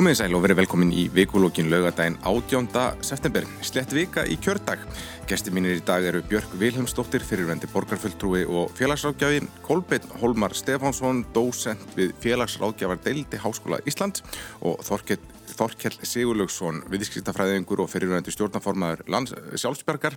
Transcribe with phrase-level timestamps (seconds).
[0.00, 2.70] Komið sæl og verið velkomin í vikulókin laugadaginn 18.
[3.04, 3.44] september.
[3.60, 4.80] Slett vika í kjördag.
[5.28, 11.84] Gesti mínir í dag eru Björk Vilhelmsdóttir, fyrirvendi borgarfulltrúi og félagsráðgjafi, Kolbjörn Holmar Stefánsson, dósent
[12.00, 14.24] við félagsráðgjafar Deildi Háskóla Íslands
[14.64, 15.20] og Þorkell,
[15.52, 19.04] Þorkell Sigurlaugsson, viðskiptafræðingur og fyrirvendi stjórnaformaður
[19.52, 20.16] sjálfsbergar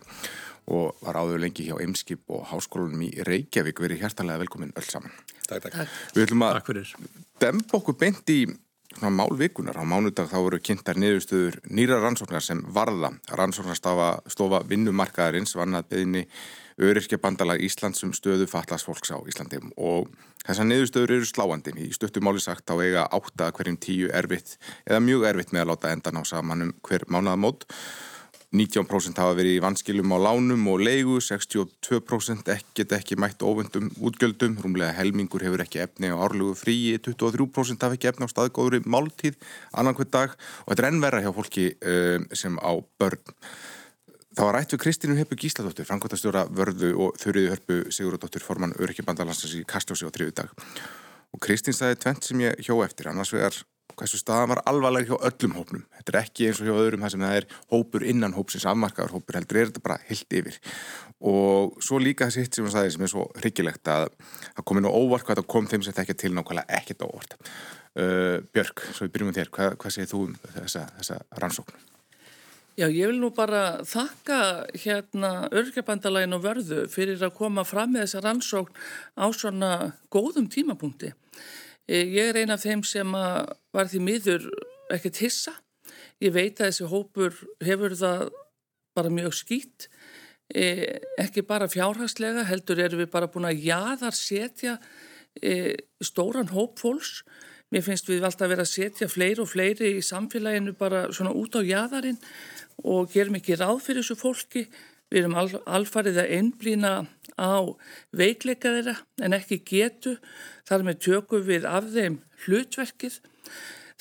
[0.71, 3.83] og var áður lengi hjá Eimskip og Háskólanum í Reykjavík.
[3.83, 5.11] Verið hjertalega velkomin öll saman.
[5.43, 5.97] Takk, takk.
[6.15, 6.77] Við ætlum að
[7.43, 8.45] dempa okkur beint í
[9.01, 9.77] málvikunar.
[9.79, 13.13] Á mánudag þá voru kynntar niðurstöður nýra rannsóknar sem varða.
[13.31, 16.27] Rannsóknarstofa vinnumarkaðarins vannað beðinni
[16.81, 20.07] Öryrkja bandalag Íslands um stöðu fatlas fólks á Íslandi og
[20.41, 21.73] þessar niðurstöður eru sláandi.
[21.77, 25.93] Í stöttumáli sagt á eiga átta hverjum tíu erfitt eða mjög erfitt með að láta
[25.93, 27.67] endan á saman um hver mánuðamót
[28.53, 34.59] 19% hafa verið í vanskilum á lánum og leigu, 62% ekkert ekki mætt ofundum útgjöldum,
[34.61, 39.39] rúmlega helmingur hefur ekki efni á árlugu fríi, 23% hafa ekki efni á staðgóðri máltíð
[39.73, 43.33] annan hvern dag og þetta er ennverða hjá fólki um, sem á börn.
[44.37, 49.57] Það var rætt við Kristínu Heppu Gísladóttir, framkvæmtastjóra vörðu og þurriði hörpu Sigurðardóttir formann Örkjabandalansins
[49.57, 50.53] í Kastljósi á þriðu dag.
[51.33, 53.57] Og Kristín sagði tvent sem ég hjó eftir, annars vegar
[53.97, 55.83] hversu staðan var alvarleg hjá öllum hópnum.
[55.97, 59.15] Þetta er ekki eins og hjá öðrum það sem það er hópur innan hópsins, afmarkaður
[59.17, 60.57] hópur heldur, er þetta bara heilt yfir.
[61.23, 64.09] Og svo líka þessi hitt sem hann sagði sem er svo hryggilegt að
[64.49, 67.39] það komi nú óvart hvað það kom þeim sem þekkja til nákvæmlega ekkert óvart.
[67.93, 71.89] Uh, Björg, svo við byrjum um þér, hvað, hvað segir þú um þessa, þessa rannsókn?
[72.73, 74.37] Já, ég vil nú bara þakka
[74.81, 78.79] hérna örkjabandalagin og vörðu fyrir að koma fram með þessa rannsókn
[79.13, 79.69] á svona
[80.09, 81.11] góðum tímapunkti.
[81.87, 84.47] Eh, ég er eina af þeim sem var því miður
[84.93, 85.53] ekkert hissa.
[86.23, 88.29] Ég veit að þessi hópur hefur það
[88.95, 89.87] bara mjög skýtt,
[90.53, 94.79] eh, ekki bara fjárhagslega, heldur erum við bara búin að jaðar setja
[95.41, 97.23] eh, stóran hóp fólks.
[97.73, 101.33] Mér finnst við alltaf að vera að setja fleiri og fleiri í samfélaginu bara svona
[101.33, 102.19] út á jaðarinn
[102.85, 104.67] og gerum ekki ráð fyrir þessu fólki.
[105.13, 106.93] Við erum al, alfarið að einblýna
[107.37, 107.53] á
[108.17, 110.17] veikleika þeirra en ekki getu.
[110.65, 113.19] Þar með tökum við af þeim hlutverkið.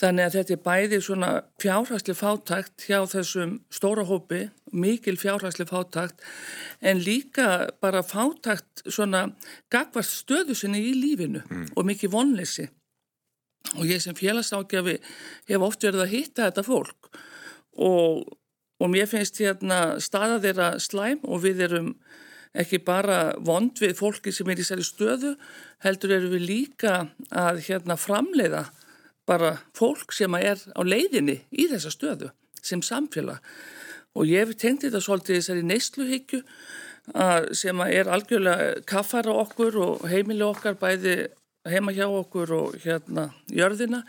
[0.01, 1.31] Þannig að þetta er bæði svona
[1.63, 6.25] fjárhæsli fátakt hjá þessum stóra hópi, mikil fjárhæsli fátakt,
[6.81, 9.29] en líka bara fátakt svona
[9.71, 11.67] gagvart stöðu sinni í lífinu mm.
[11.77, 12.67] og mikið vonleysi.
[13.77, 14.97] Og ég sem félagsákjafi
[15.53, 17.13] hef oft verið að hitta þetta fólk
[17.79, 18.25] og
[18.83, 21.93] og mér finnst hérna staða þeirra slæm og við erum
[22.59, 25.37] ekki bara vond við fólki sem er í særi stöðu,
[25.85, 26.95] heldur erum við líka
[27.31, 28.67] að hérna framleiða
[29.29, 32.33] bara fólk sem er á leiðinni í þessa stöðu
[32.63, 33.39] sem samfélag.
[34.13, 36.43] Og ég hef tengt þetta svolítið þessari neysluhyggju
[37.57, 41.17] sem er algjörlega kaffara okkur og heimili okkar bæði
[41.69, 44.03] heima hjá okkur og hérna jörðina.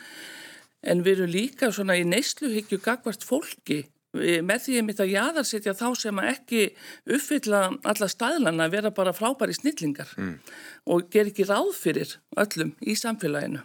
[0.83, 5.73] En við erum líka svona í neysluhyggju gagvart fólki með því ég mitt að jáðarsetja
[5.77, 6.63] þá sem að ekki
[7.17, 10.33] uppfylla alla staðlana að vera bara frábæri snillingar mm.
[10.93, 13.63] og ger ekki ráð fyrir öllum í samfélaginu.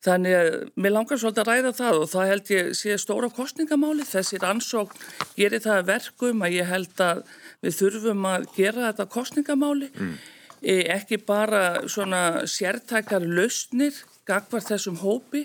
[0.00, 4.06] Þannig að mér langar svolítið að ræða það og það held ég sé stóra kostningamáli.
[4.08, 4.94] Þessir ansók
[5.36, 7.20] gerir það verkum að ég held að
[7.60, 9.90] við þurfum að gera þetta kostningamáli.
[9.92, 10.14] Mm.
[10.60, 15.44] E, ekki bara svona sértækar lausnir gagvar þessum hópi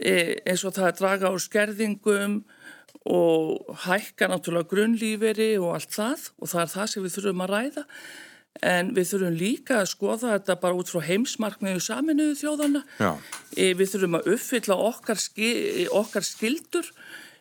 [0.00, 2.40] e, eins og það að draga á skerðingum
[3.08, 7.52] og hækka náttúrulega grunnlýveri og allt það og það er það sem við þurfum að
[7.54, 7.84] ræða.
[8.68, 12.82] En við þurfum líka að skoða þetta bara út frá heimsmarkmiðu saminuðu þjóðana
[13.54, 15.50] e, við þurfum að uppfylla okkar, ski,
[15.94, 16.88] okkar skildur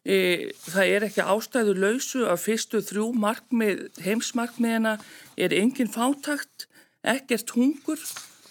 [0.06, 4.98] e, það er ekki ástæðu lausu að fyrstu þrjú markmið, heimsmarkmiðina
[5.40, 6.68] er engin fátakt
[7.08, 8.04] ekkert hungur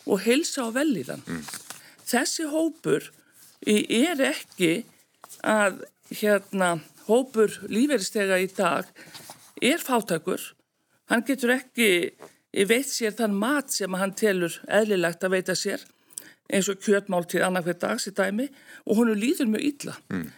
[0.07, 1.45] og helsa á velíðan mm.
[2.09, 3.13] þessi hópur
[3.67, 4.73] er ekki
[5.47, 6.77] að hérna
[7.07, 8.89] hópur líferistega í dag
[9.63, 10.43] er fátakur.
[11.11, 11.91] Hann getur ekki
[12.67, 15.85] veit sér þann mat sem hann telur eðlilegt að veita sér
[16.53, 18.47] eins og kjötmáltið annarkveð dags í dæmi
[18.87, 19.97] og hún líður mjög illa.
[20.13, 20.29] Mm.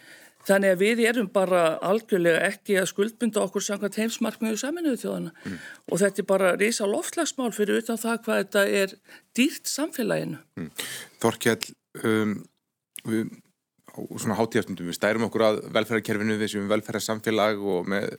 [0.49, 5.57] Þannig að við erum bara algjörlega ekki að skuldbynda okkur samkvæmt heimsmarkmiðu saminuðu þjóðana mm.
[5.91, 8.95] og þetta er bara reysa loftlagsmál fyrir utan það hvað þetta er
[9.37, 10.39] dýrt samfélaginu.
[10.57, 10.71] Mm.
[11.21, 12.33] Þorkjell, um,
[13.05, 13.35] við
[14.17, 18.13] svona hátíðastundum við stærum okkur að velferðarkerfinu við sem velferðarsamfélag og með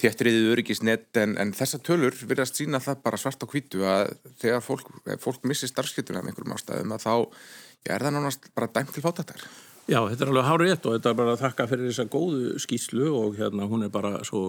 [0.00, 4.64] téttriðið öryggisnett en, en þessa tölur verðast sína það bara svart á kvítu að þegar
[4.64, 4.90] fólk,
[5.22, 9.04] fólk missir starfskiptuna af einhverjum ástæðum að þá já, er það nánast bara dæmt til
[9.04, 9.46] fátattar
[9.84, 12.54] Já, þetta er alveg hárið ett og þetta er bara að þakka fyrir þessa góðu
[12.64, 14.44] skýslu og hérna hún er bara svo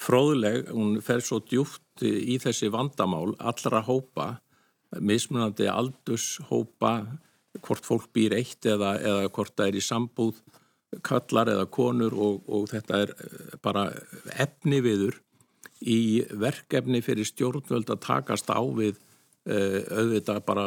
[0.00, 4.28] fróðleg, hún fer svo djúft í þessi vandamál allra hópa
[4.98, 6.94] mismunandi aldurshópa
[7.58, 10.40] hvort fólk býr eitt eða, eða hvort það er í sambúð
[11.06, 13.88] kallar eða konur og, og þetta er eh, bara
[14.42, 15.20] efni viður
[15.80, 18.98] í verkefni fyrir stjórnvöld að takast á við
[19.48, 20.64] uh, auðvitað bara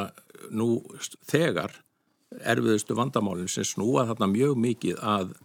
[0.50, 0.80] nú
[1.30, 1.76] þegar
[2.42, 5.36] erfiðustu vandamálinn sem snúa þarna mjög mikið að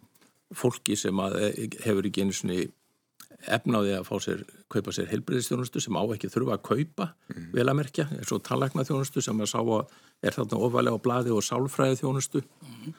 [0.56, 2.62] fólki sem að eh, hefur ekki einu svoni
[3.46, 4.43] efnaði að fá sér,
[4.73, 7.49] kaupa sér helbriðistjónustu sem á ekki þurfa að kaupa mm.
[7.55, 9.93] vel að merkja, eins og tannlæknaþjónustu sem að sá að
[10.26, 12.96] er þarna ofalega á bladi og sálfræði þjónustu mm.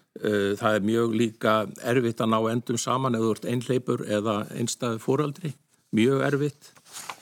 [0.62, 1.56] það er mjög líka
[1.92, 5.54] erfitt að ná endum saman eða ert einleipur eða einstæði fóraldri
[5.96, 6.72] mjög erfitt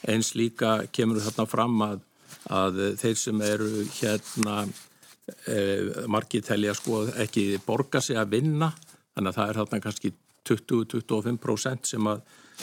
[0.08, 2.04] eins líka kemur þarna fram að,
[2.54, 4.60] að þeir sem eru hérna
[5.50, 8.72] eh, margir telja sko ekki borga sig að vinna
[9.16, 10.14] þannig að það er þarna kannski
[10.48, 12.22] 20-25% sem að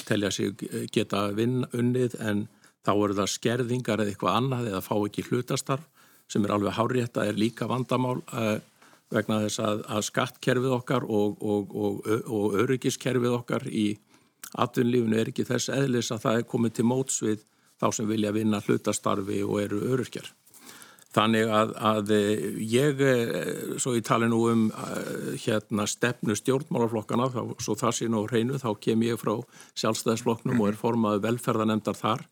[0.08, 2.46] telja sig geta vinn unnið en
[2.84, 5.90] þá eru það skerðingar eða eitthvað annað eða fá ekki hlutastarf
[6.30, 8.56] sem er alveg hárétt að er líka vandamál uh,
[9.14, 13.92] vegna þess að, að skattkerfið okkar og, og, og, og öryggiskerfið okkar í
[14.60, 17.44] atvinnlífunu er ekki þess eðlis að það er komið til móts við
[17.80, 20.28] þá sem vilja vinna hlutastarfi og eru öryrkjar.
[21.14, 22.12] Þannig að, að
[22.58, 23.02] ég,
[23.78, 24.62] svo ég tali nú um
[25.38, 29.36] hérna stefnu stjórnmálaflokkana, þá, svo það sé nú hreinu, þá kem ég frá
[29.78, 32.24] sjálfstæðisflokknum og er formað velferðanemdar þar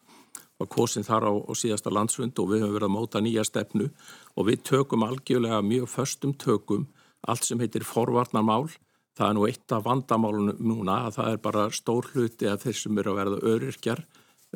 [0.62, 3.86] og kosin þar á, á síðasta landsfund og við höfum verið að móta nýja stefnu
[4.34, 6.88] og við tökum algjörlega mjög förstum tökum
[7.22, 8.66] allt sem heitir forvarnarmál.
[9.14, 12.78] Það er nú eitt af vandamálunum núna að það er bara stór hluti að þeir
[12.80, 14.04] sem eru að verða öryrkjar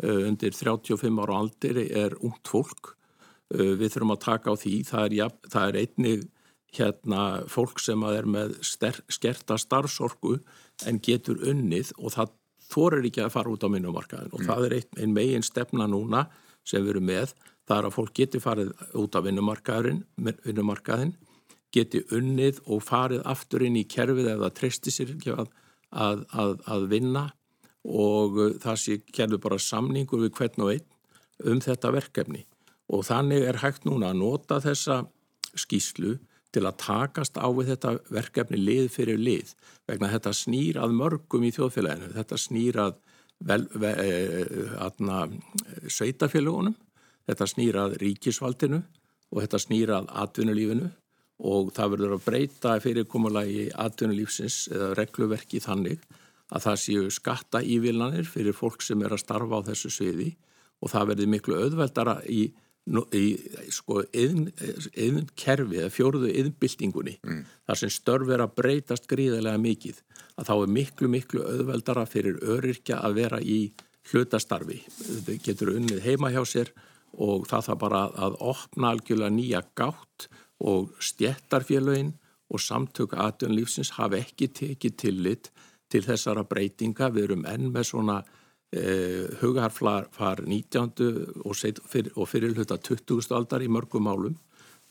[0.03, 2.96] undir 35 ára aldir er ungt fólk
[3.55, 6.25] við þurfum að taka á því, það er, ja, það er einnig
[6.77, 10.39] hérna fólk sem er með skerta starfsorku
[10.87, 12.35] en getur unnið og það
[12.67, 14.49] þorir ekki að fara út á minnumarkaðin og mm.
[14.49, 16.27] það er ein, ein megin stefna núna
[16.67, 17.37] sem við erum með,
[17.69, 21.15] það er að fólk geti farið út á vinnumarkaðin,
[21.75, 25.51] geti unnið og farið aftur inn í kerfið eða treysti sér ekki að,
[25.91, 27.25] að, að, að vinna.
[27.87, 32.43] Og uh, það sé kerfið bara samningur við hvern og einn um þetta verkefni
[32.93, 35.03] og þannig er hægt núna að nota þessa
[35.57, 36.17] skýslu
[36.55, 39.53] til að takast á við þetta verkefni lið fyrir lið
[39.89, 42.95] vegna þetta snýr að mörgum í þjóðfélaginu, þetta snýr að
[43.45, 44.11] e,
[45.93, 46.77] sveitafélagunum,
[47.29, 48.81] þetta snýr að ríkisvaldinu
[49.33, 50.93] og þetta snýr að atvinnulífinu.
[51.47, 56.07] Og það verður að breyta fyrirkomulagi atvinnulífsins eða regluverki þannig
[56.49, 60.31] að það séu skatta ívillanir fyrir fólk sem er að starfa á þessu sviði.
[60.81, 62.47] Og það verður miklu auðveldara í
[62.87, 63.25] í
[63.75, 67.41] sko yðn kerfi eða fjóruðu yðnbildingunni mm.
[67.67, 70.03] þar sem störf er að breytast gríðarlega mikið
[70.37, 73.61] að þá er miklu miklu auðveldara fyrir öryrkja að vera í
[74.13, 74.83] hlutastarfi
[75.27, 76.71] þau getur unnið heima hjá sér
[77.17, 80.29] og það þarf bara að opna algjörlega nýja gátt
[80.63, 82.15] og stjættarfélögin
[82.47, 85.51] og samtök aðdunlífsins hafa ekki tekið tillit
[85.91, 88.21] til þessara breytinga við erum enn með svona
[88.73, 91.43] eh, hugarfar 19.
[91.45, 93.31] og, fyr, og fyrirluta 20.
[93.37, 94.37] aldar í mörgum málum.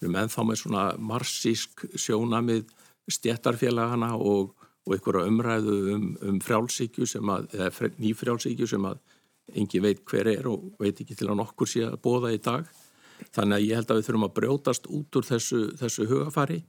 [0.02, 2.66] Erum ennþá með svona marsísk sjónamið
[3.12, 4.56] stjættarfélagana og,
[4.86, 9.00] og einhverja umræðu um, um frjálsíkju sem að, eða nýfrjálsíkju sem að
[9.56, 12.66] engi veit hver er og veit ekki til að nokkur sé að bóða í dag.
[13.36, 16.64] Þannig að ég held að við þurfum að brjótast út úr þessu, þessu hugafari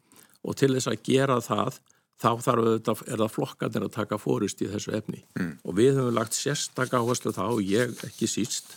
[0.46, 1.80] og til þess að gera það
[2.16, 5.52] þá þarf auðvitað, er það flokkarnir að taka fórust í þessu efni mm.
[5.64, 8.76] og við höfum lagt sérstak áherslu þá og ég ekki síst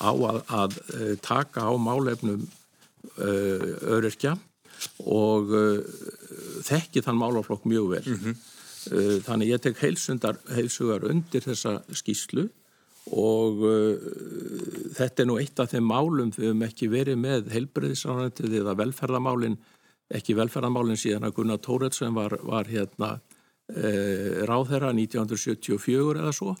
[0.00, 2.46] á að, að, eh, taka á málefnum
[3.20, 3.66] uh,
[3.96, 4.36] öryrkja
[5.06, 5.82] og uh,
[6.66, 8.38] þekki þann málaflokk mjög vel mm -hmm.
[8.96, 12.48] uh, þannig ég tek heilsundar heilsugar undir þessa skýslu
[13.10, 13.62] og
[14.94, 19.56] þetta er nú eitt af þeim málum við höfum ekki verið með heilbreyðisránandi eða velferðamálinn
[20.14, 23.12] ekki velferðarmálinn síðan að Gunnar Tóretsen var, var hérna
[23.70, 26.56] e, ráðherra 1974 eða svo.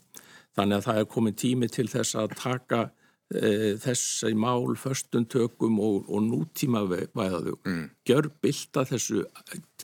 [0.56, 6.06] Þannig að það er komin tími til þess að taka e, þessi mál förstuntökum og,
[6.10, 7.56] og nútíma væðaðu.
[7.66, 7.84] Mm.
[8.06, 9.24] Gjör bylta þessu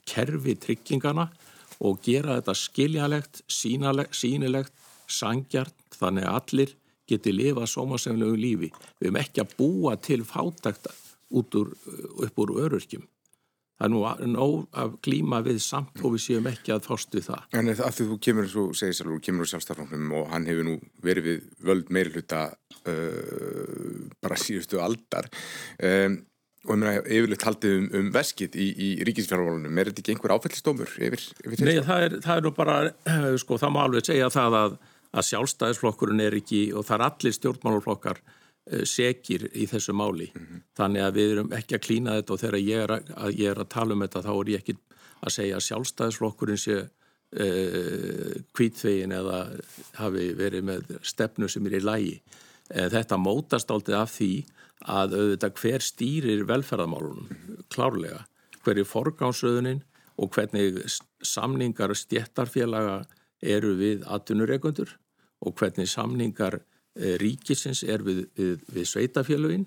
[0.07, 1.29] kerfi tryggingana
[1.85, 4.75] og gera þetta skiljanlegt, sínilegt,
[5.07, 8.71] sangjart þannig að allir geti lifað sómasemlegu lífi.
[8.99, 10.95] Við hefum ekki að búa til fátækta
[11.37, 11.71] út úr,
[12.23, 13.05] upp úr örurkjum
[13.77, 14.03] það er nú
[14.33, 17.43] nóg að glíma við samt og við séum ekki að fástu það.
[17.59, 20.79] En að því þú kemur, svo segir Sælur, kemur úr sjálfstaflóknum og hann hefur nú
[21.05, 25.29] verið við völd meiri hluta uh, bara síðustu aldar.
[25.77, 26.23] Um,
[26.67, 30.35] og ég meina yfirleitt haldið um, um veskið í, í ríkisfjármálunum, er þetta ekki einhver
[30.35, 32.79] áfællistómur yfir, yfir Nei, það er, það er nú bara,
[33.43, 34.81] sko, það má alveg segja það að,
[35.13, 38.25] að sjálfstæðisflokkurinn er ekki og það er allir stjórnmáluflokkar
[38.85, 40.33] sekir í þessu máli.
[40.35, 40.61] Mm -hmm.
[40.77, 43.51] Þannig að við erum ekki að klína þetta og þegar ég er að, að, ég
[43.51, 44.77] er að tala um þetta þá er ég ekki
[45.23, 46.89] að segja að sjálfstæðisflokkurinn sé uh,
[49.21, 49.39] eða
[49.95, 52.21] hafi verið með stefnu sem er í lægi.
[52.67, 54.45] Þetta mótast aldrei af því
[54.83, 57.29] að auðvitað hver stýrir velferðamálunum
[57.71, 58.27] klárlega,
[58.65, 59.83] hver er forgánsröðunin
[60.19, 60.83] og hvernig
[61.23, 63.07] samningar stjættarfélaga
[63.43, 64.97] eru við atvinnureikundur
[65.45, 66.65] og hvernig samningar eh,
[67.21, 69.67] ríkisins er við, við, við sveitafélagin.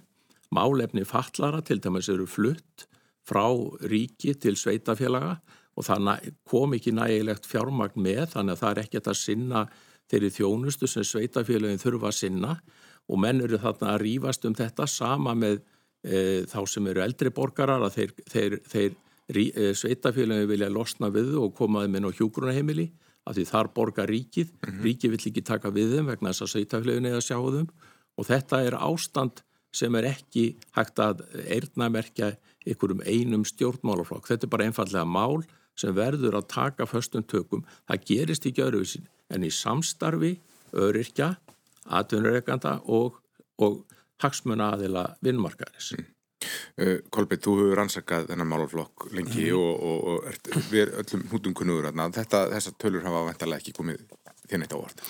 [0.56, 2.88] Málefni fallara til dæmis eru flutt
[3.30, 3.46] frá
[3.86, 5.38] ríki til sveitafélaga
[5.78, 9.66] og það kom ekki nægilegt fjármagn með þannig að það er ekkert að sinna
[10.10, 12.56] þeirri þjónustu sem sveitafélagin þurfa að sinna
[13.10, 15.62] og menn eru þarna að rýfast um þetta sama með
[16.04, 18.98] e, þá sem eru eldri borgarar að þeir, þeir, þeir
[19.38, 22.90] e, sveitafélagin vilja losna við og komaði með ná hjúgrunaheimili
[23.30, 24.82] af því þar borgar ríkið, mm -hmm.
[24.88, 27.70] ríkið vill ekki taka við þeim vegna þess að sveitafélagin eða sjá þeim
[28.18, 32.34] og þetta er ástand sem er ekki hægt að eirnamerkja
[32.66, 34.28] ykkurum einum stjórnmálaflokk.
[34.28, 35.44] Þetta er bara einfallega mál
[35.78, 37.64] sem verður að taka föstum tökum.
[37.88, 40.40] Það gerist ekki öðruvísin en í samstarfi,
[40.74, 41.36] öryrkja,
[41.86, 43.22] atvinnureikanda og,
[43.62, 43.86] og
[44.24, 45.94] hagsmuna aðila vinnmarkaðis.
[45.96, 46.10] Mm.
[46.80, 49.60] Uh, Kolbjörn, þú hefur rannsakað þennan málaflokk lengi mm.
[49.60, 53.64] og, og, og ert, við erum öllum hútum kunnuður að þetta, þessar tölur hafa vantarlega
[53.64, 54.06] ekki komið
[54.50, 55.02] þér neitt á orð.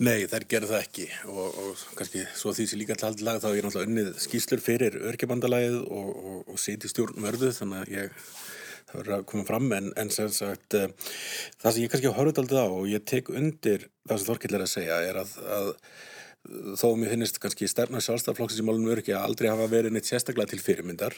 [0.00, 3.48] Nei, þær gerðu það ekki og, og kannski svo því sem líka til haldið þá
[3.50, 8.22] er ég náttúrulega unnið skýslur fyrir örkjabandalagið og seti stjórnverðu þannig að ég
[8.88, 10.86] það verður að koma fram en, en sem sagt uh,
[11.60, 14.64] það sem ég kannski horfði aldrei á og ég tek undir það sem Þorkill er
[14.64, 15.72] að segja er að, að
[16.46, 20.52] þó mér finnist kannski stefna sjálfstæðarflokksins í málunum örki að aldrei hafa verið neitt sérstaklega
[20.52, 21.16] til fyrirmyndar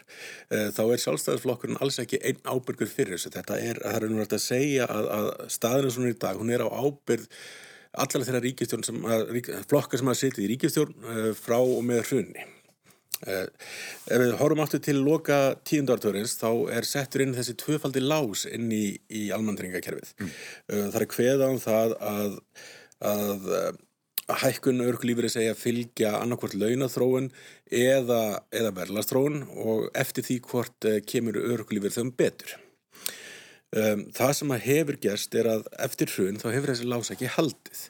[0.51, 3.33] eh, þá er sjálfstæðarflokkurinn alls ekki einn ábyrgur fyrir þessu.
[3.35, 6.65] Þetta er, það er umvært að segja að, að staðinu svona í dag, hún er
[6.67, 7.27] á ábyrð
[8.01, 9.35] allar þeirra ríkistjórn sem að,
[9.71, 12.49] flokkar sem hafa sitið í ríkistjórn eh, frá og með hrunni.
[13.29, 13.45] Eh,
[14.09, 16.49] ef við horfum áttu til loka tíundartörins þá
[16.79, 20.15] er settur inn þessi tvöfaldi lás inn í, í almandringakerfið.
[20.17, 20.35] Mm.
[20.73, 22.37] Það er hveða um það að,
[23.13, 23.49] að
[24.43, 27.31] hækkun örglífri segja fylgja annarkvort launathróun
[27.67, 32.57] eða, eða verðlastróun og eftir því hvort uh, kemur örglífri þeim betur.
[33.71, 37.31] Um, það sem að hefur gerst er að eftir hrun þá hefur þessi lás ekki
[37.31, 37.83] haldið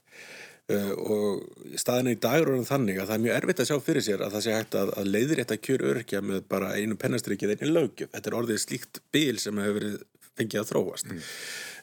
[0.75, 4.04] uh, og staðinu í dag er þannig að það er mjög erfitt að sjá fyrir
[4.04, 7.54] sér að það sé hægt að, að leiðir þetta kjör örkja með bara einu pennastrykið
[7.54, 8.12] einni lögjöf.
[8.12, 9.97] Þetta er orðið slíkt bíl sem hefur verið
[10.37, 11.11] fengið að þróast.
[11.11, 11.25] Mm.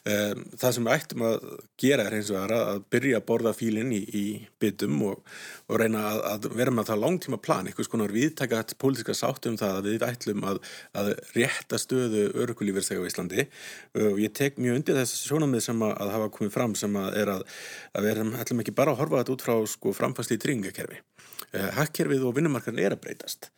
[0.06, 1.46] Um, það sem við ættum að
[1.80, 4.24] gera er eins og aðra að byrja að borða fílinn í, í
[4.62, 5.32] byttum og,
[5.66, 9.58] og reyna að, að vera með það langtíma plan, einhvers konar viðtaka pólítiska sátt um
[9.58, 10.62] það að við ætlum að,
[11.02, 13.48] að rétta stöðu örkulífurstega á Íslandi
[13.98, 17.20] og ég tek mjög undir þess sjónamið sem að, að hafa komið fram sem að
[17.22, 17.44] er að
[18.06, 21.02] við ætlum ekki bara að horfa þetta út frá sko, framfæsli í tryngakerfi.
[21.56, 23.48] Eh, Hakkerfið og vinnumarkarinn er að breytast.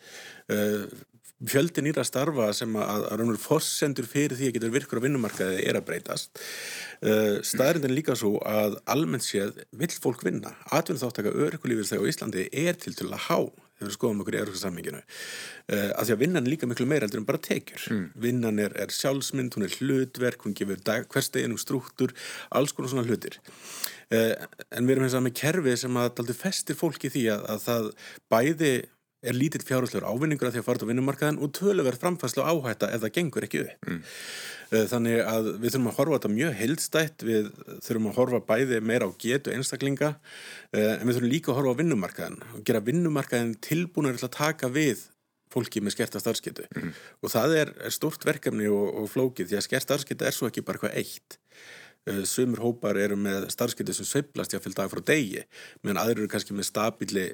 [1.41, 5.05] Uh, fjöldi nýra starfa sem að, að raunveru fórsendur fyrir því að getur virkur á
[5.07, 6.43] vinnumarkaði er að breytast.
[7.01, 10.53] Uh, staðrindin líka svo að almennt séð vill fólk vinna.
[10.69, 13.39] Atvinni þáttaka örygkulífur þegar Íslandi er til til að há
[13.81, 17.09] þegar við skoðum okkur í öryggarsaminginu uh, að því að vinnan er líka miklu meira
[17.09, 17.87] heldur en bara tekjur.
[17.89, 18.07] Mm.
[18.27, 22.13] vinnan er, er sjálfsmynd, hún er hlutverk hún gefur hversteginum struktúr
[22.53, 23.41] alls konar svona hlutir.
[24.13, 24.35] Uh,
[24.77, 27.93] en við erum eins og með kerfi sem að festir fólki því að, að það
[28.35, 28.75] bæði
[29.21, 32.89] er lítill fjárhúslegur ávinningur að því að fara út á vinnumarkaðin og töluverð framfæslu áhætta
[32.95, 33.87] ef það gengur ekki upp.
[33.89, 34.01] Mm.
[34.71, 37.51] Eh, þannig að við þurfum að horfa þetta mjög heildstætt, við
[37.85, 40.11] þurfum að horfa bæði meira á getu einstaklinga
[40.73, 44.37] eh, en við þurfum líka að horfa á vinnumarkaðin og gera vinnumarkaðin tilbúinir til að
[44.39, 45.05] taka við
[45.51, 46.91] fólki með skerta starfsketu mm.
[47.25, 50.49] og það er, er stort verkefni og, og flókið því að skert starfsketu er svo
[50.49, 51.41] ekki bara eitthvað eitt.
[52.09, 55.43] Eh, sumur hópar eru með starfsketu sem sveiplast jáfnveil dag frá degi
[55.83, 57.27] meðan aðrir eru kannski með stabili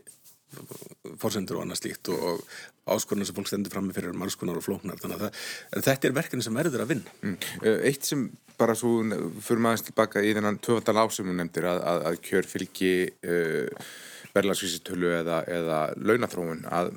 [1.20, 2.40] fórsendur og annað slíkt og,
[2.86, 5.24] og áskoruna sem fólk stendur fram með fyrir um alls konar og flóknar þannig að
[5.26, 5.46] það,
[5.88, 7.38] þetta er verkefni sem verður að vinna mm.
[7.62, 8.26] Eh, eitt sem
[8.56, 8.98] bara svo
[9.44, 12.92] fyrir maður tilbaka í þennan töfaldal ásumum nefndir að, að, að kjör fylgi
[13.26, 13.88] uh, eh,
[14.36, 16.92] verðlagsvísitölu eða, eða launathróun að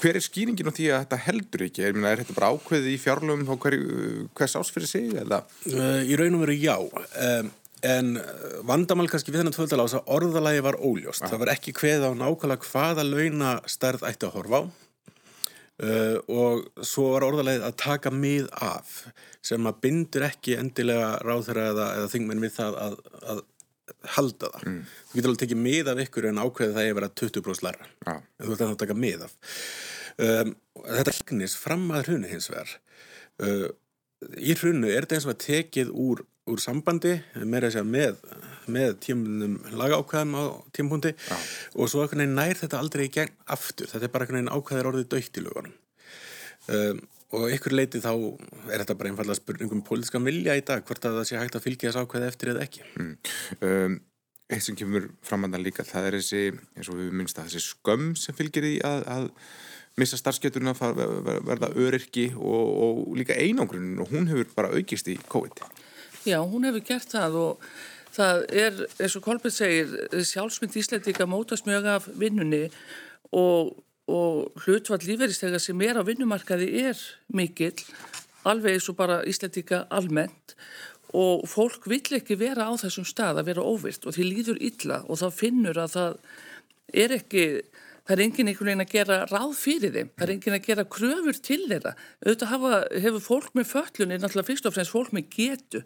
[0.00, 2.98] hver er skýringin á því að þetta heldur ekki er, er þetta bara ákveðið í
[3.00, 3.76] fjárlöfum og hver,
[4.38, 5.14] hvers ás fyrir sig?
[5.14, 7.50] Uh, í raun og veru já um,
[7.86, 11.24] En uh, vandamál kannski við þennan tvöldala ás að orðalagi var óljóst.
[11.24, 11.32] Ah.
[11.32, 14.62] Það var ekki hveð á nákvæmlega hvaða launastærð ætti að horfa á
[15.80, 18.96] uh, og svo var orðalagið að taka mið af
[19.44, 22.98] sem að bindur ekki endilega ráðherra eða, eða þingmenn við það að,
[23.34, 23.42] að
[24.16, 24.66] halda það.
[24.66, 24.80] Mm.
[25.10, 27.88] Þú getur alveg tekið mið af ykkur en ákveðið það er að 20% læra.
[28.06, 29.36] En þú ert að taka mið af.
[30.20, 30.52] Um,
[30.84, 32.74] þetta hengnis fram að hrunu hins vegar.
[33.40, 33.68] Uh,
[34.36, 37.14] í hrunu er þetta eins og að tekið úr úr sambandi
[37.44, 38.18] meira að segja með,
[38.70, 40.44] með tímunum lagákvæðum á
[40.76, 41.14] tímpundi
[41.76, 45.46] og svo nær þetta aldrei í gegn aftur, þetta er bara ákvæðir orðið dögt í
[45.46, 45.74] lögunum.
[46.70, 47.00] Um,
[47.36, 48.12] og ykkur leiti þá
[48.70, 51.66] er þetta bara einfallega spurningum pólitíska vilja í dag hvort að það sé hægt að
[51.66, 52.86] fylgja þess ákvæði eftir eða ekki.
[52.98, 53.12] Mm.
[53.66, 53.98] um,
[54.50, 56.40] Eitt sem kemur framandan líka það er þessi,
[56.74, 59.28] eins og við minnst að þessi skömm sem fylgir í að, að
[60.00, 61.02] missa starfskjöturinn að
[61.46, 65.62] verða öryrki og, og líka einangrun og hún hefur bara aukist í COVID.
[66.26, 67.68] Já, hún hefur gert það og
[68.12, 69.94] það er, eins og Kolbjörn segir,
[70.28, 72.66] sjálfsmynd íslendika mótast mjög af vinnunni
[73.32, 73.72] og,
[74.10, 77.00] og hlutvall líferistega sem er á vinnumarkaði er
[77.32, 77.78] mikill,
[78.44, 80.56] alveg eins og bara íslendika almennt
[81.16, 85.00] og fólk vill ekki vera á þessum stað að vera óvirt og því líður illa
[85.08, 86.20] og þá finnur að það
[87.00, 87.46] er ekki
[88.10, 90.84] það er enginn einhvern veginn að gera ráð fyrir þeim, það er enginn að gera
[90.96, 91.92] kröfur til þeirra.
[92.24, 95.82] Auðvitað hafa, hefur fólk með föllunni, náttúrulega fyrst og fremst fólk með getu,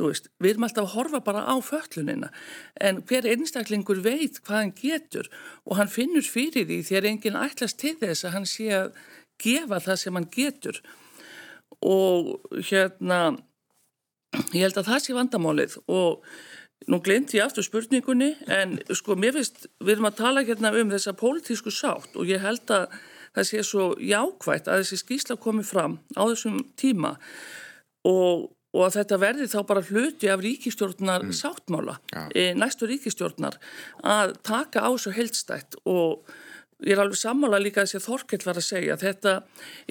[0.00, 2.30] þú veist, við erum alltaf að horfa bara á föllunina,
[2.80, 5.30] en hver einstaklingur veit hvað hann getur
[5.66, 8.96] og hann finnur fyrir því að enginn ætlast til þess að hann sé að
[9.40, 10.80] gefa það sem hann getur.
[11.80, 12.34] Og
[12.68, 13.20] hérna,
[14.52, 15.76] ég held að það sé vandamálið.
[15.88, 16.26] Og
[16.88, 20.92] Nú glemt ég aftur spurningunni en sko mér finnst, við erum að tala hérna um
[20.94, 22.94] þessa pólitísku sátt og ég held að
[23.36, 27.12] það sé svo jákvægt að þessi skýsla komi fram á þessum tíma.
[28.08, 31.34] Og, og að þetta verði þá bara hluti af ríkistjórnar mm.
[31.40, 32.28] sáttmála, ja.
[32.34, 33.58] e, næstu ríkistjórnar
[34.06, 36.30] að taka á þessu heldstætt og
[36.80, 39.34] ég er alveg sammála líka þess að Þorkell var að segja þetta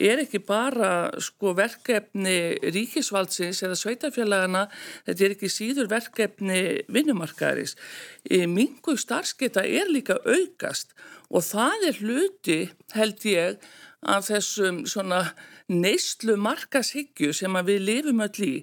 [0.10, 4.64] er ekki bara sko verkefni ríkisvaldsins eða sveitafélagana,
[5.06, 7.76] þetta er ekki síður verkefni vinnumarkaðarins.
[8.50, 10.96] Mingu starfskeita er líka aukast
[11.30, 12.60] og það er hluti
[12.98, 13.70] held ég
[14.10, 15.24] af þessum svona
[15.70, 18.54] neyslu markashyggju sem við lifum öll í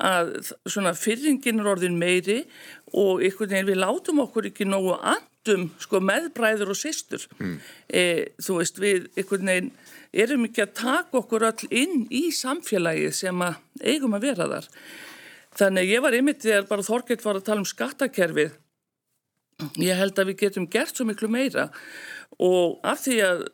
[0.00, 0.32] að
[0.66, 2.42] svona fyrringin er orðin meiri
[2.92, 7.60] og einhvern veginn við látum okkur ekki nógu and áttum sko, meðbræður og sýstur mm.
[7.88, 8.02] e,
[8.42, 9.70] þú veist við einhvern veginn
[10.12, 14.68] erum ekki að taka okkur öll inn í samfélagið sem að eigum að vera þar.
[15.56, 18.52] Þannig ég var ymitt þegar bara Þorgeit var að tala um skattakerfið
[19.80, 21.70] ég held að við getum gert svo miklu meira.
[22.40, 23.44] Og af því að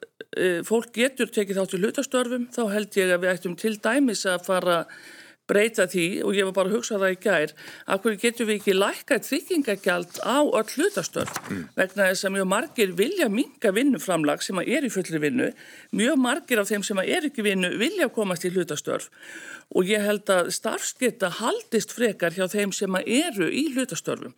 [0.69, 4.45] fólk getur tekið þátt í hlutastörfum þá held ég að við ættum til dæmis að
[4.47, 4.81] fara
[5.47, 7.53] breyta því og ég var bara að hugsa það í gær
[7.87, 11.37] að hverju getur við ekki lækkað tryggingagjald á öll hlutastörf?
[11.47, 11.61] Mm.
[11.79, 15.51] vegna þess að mjög margir vilja minga vinnuframlag sem að er í fullri vinnu
[15.97, 19.09] mjög margir af þeim sem að er ekki vinnu vilja komast í hlutastörf.
[19.75, 24.35] Og ég held að starfsgeta haldist frekar hjá þeim sem að eru í hlutastörfum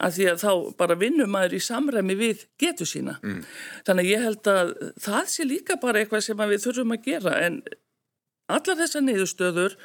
[0.00, 3.42] að því að þá bara vinnum maður í samræmi við getu sína mm.
[3.86, 4.72] þannig að ég held að
[5.04, 7.60] það sé líka bara eitthvað sem við þurfum að gera en
[8.52, 9.76] allar þessar niðurstöður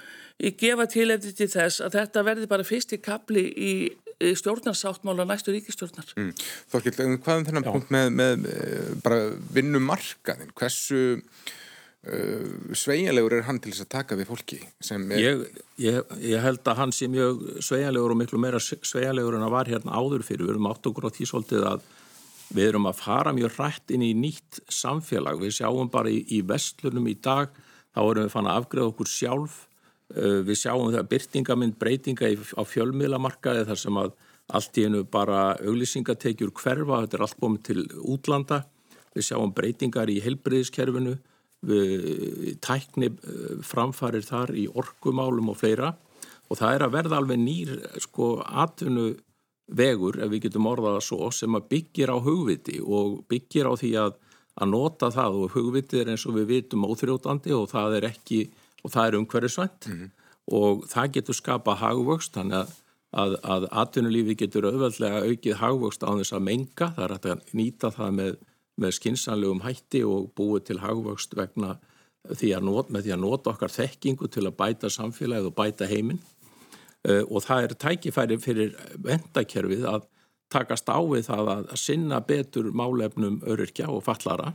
[0.44, 3.72] ég gefa tilefni til þess að þetta verði bara fyrst í kapli í
[4.18, 6.10] stjórnarsáttmála næstu ríkistjórnar.
[6.18, 6.32] Mm.
[6.72, 7.70] Þorkill, hvað um þennan Já.
[7.70, 9.20] punkt með, með eh, bara
[9.54, 10.54] vinnumarkaðin?
[10.58, 11.02] Hversu
[12.08, 14.60] uh, sveigjanlegur er hann til þess að taka við fólki?
[14.64, 15.06] Er...
[15.22, 15.46] Ég,
[15.84, 19.72] ég, ég held að hann sé mjög sveigjanlegur og miklu meira sveigjanlegur en að var
[19.72, 20.48] hérna áður fyrir.
[20.48, 21.88] Við erum átt okkur á því svolítið að
[22.58, 25.40] við erum að fara mjög rætt inn í nýtt samfélag.
[25.44, 27.52] Við sjáum bara í, í vestlunum í dag,
[27.92, 29.64] þá erum við fann að afgreða okkur sjálf
[30.16, 34.14] Eh, við sjáum það byrtingamind breytinga á fjölmiðlamarkaði þar sem að
[34.56, 38.62] allt í hennu bara auglýsingatekjur hverfa, þetta er allt komið til útlanda.
[39.12, 41.18] Við sjáum breytingar í helbriðiskerfinu,
[41.68, 45.94] tækni eh, framfarir þar í orkumálum og fleira.
[46.48, 49.10] Og það er að verða alveg nýr sko atvinnu
[49.68, 53.92] vegur, ef við getum orðaða svo, sem að byggir á hugviti og byggir á því
[54.00, 54.16] að,
[54.56, 55.42] að nota það.
[55.42, 58.46] Og hugviti er eins og við vitum óþrjótandi og það er ekki
[58.84, 59.88] og það er umhverfisvænt.
[59.88, 60.12] Mm -hmm.
[60.48, 62.70] og það getur skapa hagvöxt þannig að,
[63.12, 67.92] að, að atvinnulífi getur auðveldlega aukið hagvöxt á þess að menga, það er að nýta
[67.92, 68.38] það með,
[68.78, 71.78] með skinsanlegum hætti og búið til hagvöxt vegna
[72.28, 76.22] því að, not, því að nota okkar þekkingu til að bæta samfélagið og bæta heiminn.
[77.08, 80.08] Uh, og það er tækifæri fyrir vendakerfið að
[80.52, 84.54] takast á við það að sinna betur málefnum öryrkja og fallara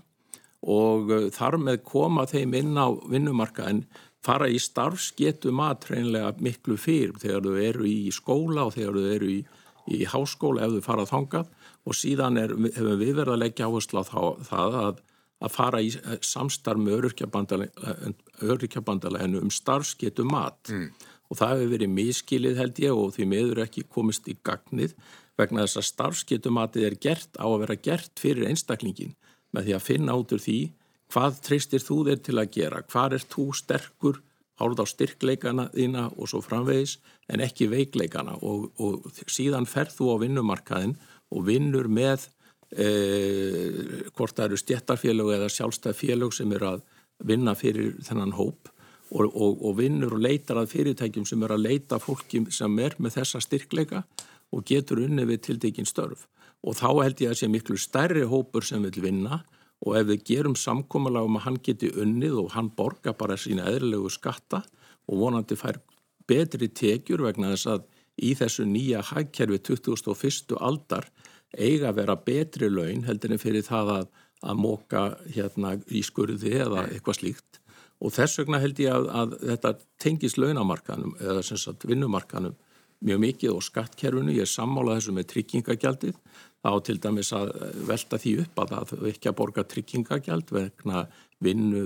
[0.62, 3.84] og uh, þar með koma þeim inn á vinnumarka en
[4.22, 9.14] fara í starfsgetu mat hreinlega miklu fyrr þegar þau eru í skóla og þegar þau
[9.16, 9.38] eru í,
[9.90, 11.46] í háskóla ef þau fara þangað.
[11.86, 15.00] Og síðan er, hefur við verið að leggja áherslu á það að,
[15.42, 15.90] að fara í
[16.22, 16.92] samstarf með
[18.52, 20.70] öryrkjabandaleginu um starfsgetu mat.
[20.70, 20.92] Mm.
[21.32, 24.92] og það hefur verið miskilið held ég og því meður ekki komist í gagnið
[25.40, 29.14] vegna þess að starfsgetu matið er gert á að vera gert fyrir einstaklingin
[29.56, 30.58] með því að finna út úr því
[31.12, 34.20] hvað treystir þú þér til að gera, hvað er þú sterkur
[34.62, 36.98] hárð á styrkleikana þína og svo framvegis
[37.32, 38.38] en ekki veikleikana.
[38.40, 40.96] Og, og síðan ferð þú á vinnumarkaðin
[41.32, 42.28] og vinnur með
[42.70, 42.88] e,
[44.14, 46.84] hvort það eru stjættarfélög eða sjálfstæðfélög sem eru að
[47.22, 48.70] vinna fyrir þennan hóp.
[49.12, 52.94] Og, og, og vinnur og leitar að fyrirtækjum sem eru að leita fólki sem er
[52.96, 54.06] með þessa styrkleika
[54.52, 56.24] og getur unni við tildekinn störf.
[56.62, 59.61] Og þá held ég að sé miklu stærri hópur sem vil vinna og
[59.98, 64.10] ef við gerum samkómalega um að hann geti unnið og hann borga bara sína eðlilegu
[64.12, 64.62] skatta
[65.10, 65.80] og vonandi fær
[66.28, 67.88] betri tekjur vegna þess að
[68.22, 70.54] í þessu nýja hægkerfi 2001.
[70.60, 71.08] aldar
[71.56, 74.06] eiga að vera betri laun heldur en fyrir það að,
[74.42, 75.02] að móka
[75.34, 77.60] hérna í skurði eða eitthvað slíkt
[78.02, 82.56] og þess vegna held ég að, að þetta tengis launamarkanum eða sem sagt vinnumarkanum
[83.02, 86.18] mjög mikið og skattkerfinu, ég sammálað þessu með tryggingagjaldið
[86.62, 87.50] þá til dæmis að
[87.88, 91.06] velta því upp að það ekki að borga tryggingagjald vegna
[91.42, 91.82] vinnu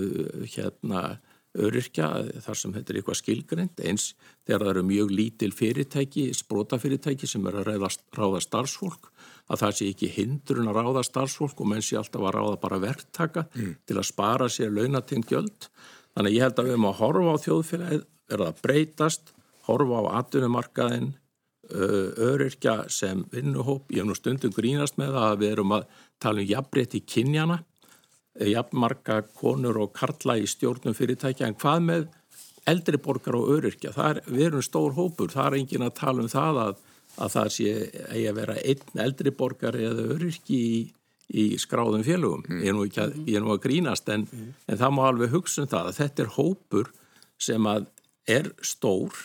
[0.53, 1.17] hérna
[1.57, 2.07] öryrkja
[2.45, 4.11] þar sem þetta er eitthvað skilgreynd eins
[4.45, 9.09] þegar það eru mjög lítil fyrirtæki, sprótafyrirtæki sem er að ráða, ráða starfsfólk
[9.47, 12.81] að það sé ekki hindrun að ráða starfsfólk og menn sé alltaf að ráða bara
[12.83, 13.71] verktaka mm.
[13.87, 15.69] til að spara sér launatengt gjöld.
[16.17, 19.33] Þannig ég held að við erum að horfa á þjóðfélagið, verða að breytast,
[19.67, 21.11] horfa á atvinnumarkaðin,
[21.71, 23.91] öryrkja sem vinnuhóp.
[23.91, 25.87] Ég hef nú stundum grínast með að við erum að
[26.23, 27.61] tala um jafnbreytti kynjana
[28.45, 32.05] jafnmarka konur og karla í stjórnum fyrirtækja en hvað með
[32.67, 36.29] eldri borgar og öryrkja, er, við erum stór hópur, það er engin að tala um
[36.31, 36.83] það að,
[37.15, 37.73] að það sé
[38.11, 40.81] að vera einn eldri borgar eða öryrki í,
[41.31, 42.63] í skráðum félögum, mm.
[42.65, 44.49] ég, er að, ég er nú að grínast en, mm.
[44.67, 46.91] en það má alveg hugsa um það að þetta er hópur
[47.47, 47.87] sem að
[48.27, 49.15] er stór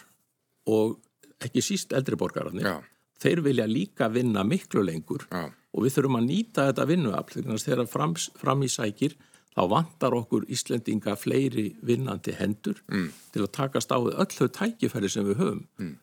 [0.70, 1.00] og
[1.48, 2.82] ekki síst eldri borgararnir,
[3.22, 7.90] þeir vilja líka vinna miklu lengur Já og við þurfum að nýta þetta vinnuafl þegar
[7.90, 9.16] fram, fram í sækir
[9.52, 13.10] þá vantar okkur Íslendinga fleiri vinnandi hendur mm.
[13.34, 15.66] til að takast á öll þau tækifæri sem við höfum.
[15.80, 15.98] Mm.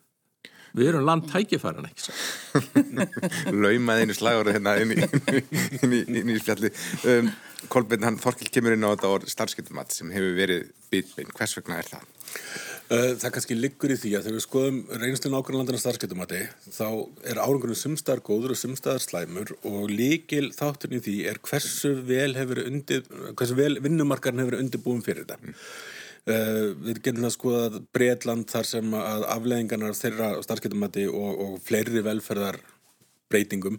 [0.78, 2.14] Við erum land tækifæran ekki.
[3.64, 5.00] Laumað einu slagur hérna inn í,
[5.82, 6.70] inn í, inn í spjalli.
[7.10, 7.32] Um,
[7.74, 11.34] Kolbjörn, hann Þorkild kemur inn á þetta orð starfskiptumat sem hefur verið bitbein.
[11.34, 12.06] Hvers vegna er það?
[12.90, 16.40] Uh, það kannski liggur í því að þegar við skoðum reynslun ákveðanlandina starfskiptumati
[16.74, 16.88] þá
[17.30, 22.32] er árangunum sumstaðar góður og sumstaðar slæmur og líkil þátturinn í því er hversu vel
[22.40, 23.04] undir,
[23.38, 25.38] hversu vel vinnumarkarinn hefur undirbúin fyrir þetta.
[25.38, 25.60] Mm.
[26.30, 32.02] Uh, við getum það skoðað Breitland þar sem að afleðingarnar þeirra starfskiptumati og, og fleiri
[32.10, 32.58] velferðar
[33.30, 33.78] breytingum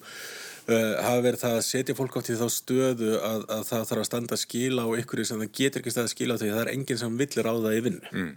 [1.04, 4.09] hafa verið það að setja fólk átt í þá stöðu að, að það þarf að
[4.09, 6.62] standa að skila á ykkur sem það getur ekki stað að skila á því það
[6.62, 8.33] er enginn sem villir á það í vinn mm.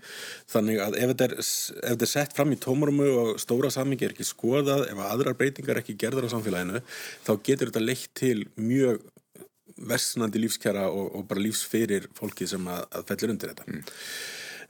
[0.53, 4.07] þannig að ef þetta, er, ef þetta er sett fram í tómarumu og stóra samingi
[4.07, 6.83] er ekki skoðað, ef aðrar breytingar er ekki gerðar á samfélaginu,
[7.27, 9.01] þá getur þetta leitt til mjög
[9.89, 13.83] versnandi lífskjara og, og bara lífsferir fólki sem að, að fellir undir þetta mm.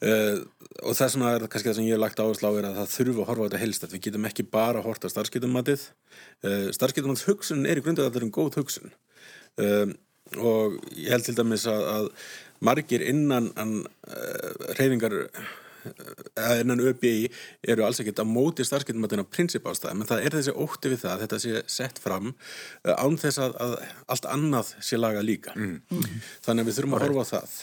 [0.01, 0.43] Uh,
[0.83, 2.93] og það er svona kannski það sem ég hef lagt áherslu á er að það
[2.93, 7.29] þurfu að horfa á þetta helst við getum ekki bara að horta starfskiptumatið uh, starfskiptumatið
[7.29, 8.95] hugsun er í grundið að þetta er um góð hugsun.
[9.61, 9.93] Uh,
[10.41, 12.07] og ég held til dæmis að, að
[12.63, 13.51] margir innan
[14.79, 15.13] reyfingar
[16.61, 17.29] innan ÖBI
[17.73, 21.13] eru alls ekkert að móti starfskiptumatið á prinsipástæði, menn það er þessi ótti við það
[21.13, 22.33] að þetta sé sett fram
[22.83, 23.77] án þess að, að
[24.15, 26.03] allt annað sé laga líka mm.
[26.45, 27.55] þannig að við þurfum að horfa á það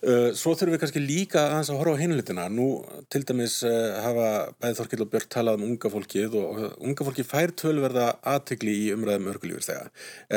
[0.00, 2.46] Uh, svo þurfum við kannski líka að horfa á hinlutina.
[2.48, 2.68] Nú
[3.12, 3.58] til dæmis
[4.00, 8.78] hafa bæði Þorkill og Björn talað um unga fólkið og unga fólki fær tölverða aðtegli
[8.86, 9.90] í umræðum örgulífurstega.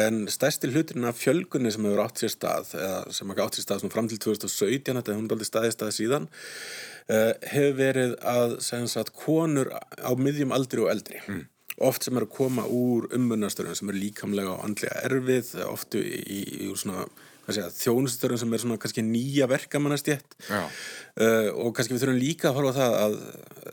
[0.03, 2.75] En stærsti hlutin af fjölgunni sem hefur átt sér stað,
[3.15, 6.27] sem ekki átt sér stað fram til 2017, þetta er hún aldrei staðið staðið síðan,
[7.09, 11.21] uh, hefur verið að sagt, konur á miðjum aldri og eldri.
[11.27, 11.43] Mm.
[11.83, 16.43] Oft sem er að koma úr umbunnastörum sem er líkamlega og andlega erfið, oftu í,
[16.67, 17.07] í, svona
[17.43, 22.75] þjónustörum sem er svona kannski nýja verkamannastjett uh, og kannski við þurfum líka að horfa
[22.77, 23.17] það að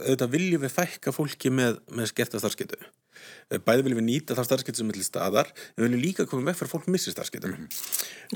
[0.01, 2.81] auðvitað viljum við fækka fólki með, með skerta starfsketu
[3.51, 6.47] bæði viljum við nýta það starfsketu sem er til staðar en við viljum líka koma
[6.47, 7.71] með fyrir að fólk missi starfsketu mm -hmm.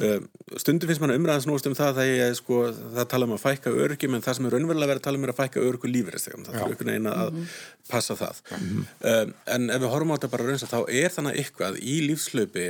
[0.04, 2.62] uh, stundum finnst mann umræðans núst um það að ég, sko,
[2.96, 5.24] það tala um að fækka örgjum en það sem er raunverulega verið að tala um
[5.24, 7.46] er að fækka örgu lífeyristegum það þarf einhvern veginn að mm -hmm.
[7.88, 9.34] passa það mm -hmm.
[9.46, 12.68] en ef við horfum á þetta bara raunsa þá er þannig eitthvað í lífslöpi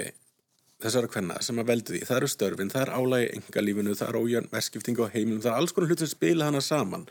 [0.85, 4.19] þessara kvenna sem að veldu því, það eru störfin, það er álægi engalífinu, það er
[4.21, 7.07] ójörn verskiptingu á heimilum, það er alls konar hlut sem spila hana saman.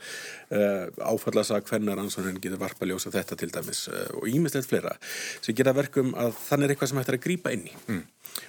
[0.50, 4.94] Uh, áfallast að kvennar ansvonarinn getur varpa ljósa þetta til dæmis uh, og ímislegt fleira
[5.44, 7.74] sem geta verkum að þannig er eitthvað sem hættir að grýpa inn í.
[7.88, 8.04] Mm.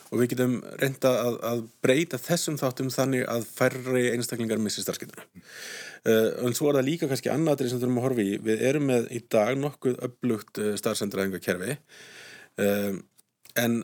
[0.10, 5.26] og við getum reynda að, að breyta þessum þáttum þannig að færri einstaklingar missi starfskiptuna
[5.26, 8.88] uh, en svo er það líka kannski annaðrið sem þurfum að horfa í, við erum
[8.90, 11.78] með í dag nokkuð upplugt starfsendræðingakerfi
[13.56, 13.82] en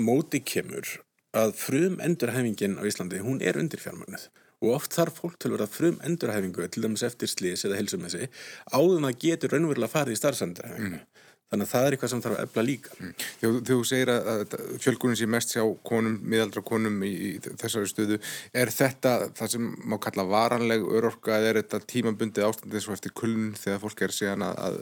[0.00, 0.98] móti kemur
[1.36, 4.28] að frum endurhæfingin á Íslandi, hún er undir fjármagnuð
[4.60, 8.28] og oft þarf fólk til að vera frum endurhæfingu til dæmis eftir slís eða helsumessi
[8.74, 11.00] áður maður getur raunverulega farið í starfsendurhæfingu.
[11.00, 11.20] Mm.
[11.50, 12.92] Þannig að það er eitthvað sem þarf að efla líka.
[12.94, 13.14] Mm.
[13.40, 14.52] Þegar þú segir að, að
[14.84, 18.18] fjölgunin sé mest sjá konum, miðaldra konum í, í þessari stöðu,
[18.62, 23.16] er þetta það sem má kalla varanleg örorka eða er þetta tímabundið ástandið svo eftir
[23.18, 24.78] kulun þegar fólk er síðan að, að,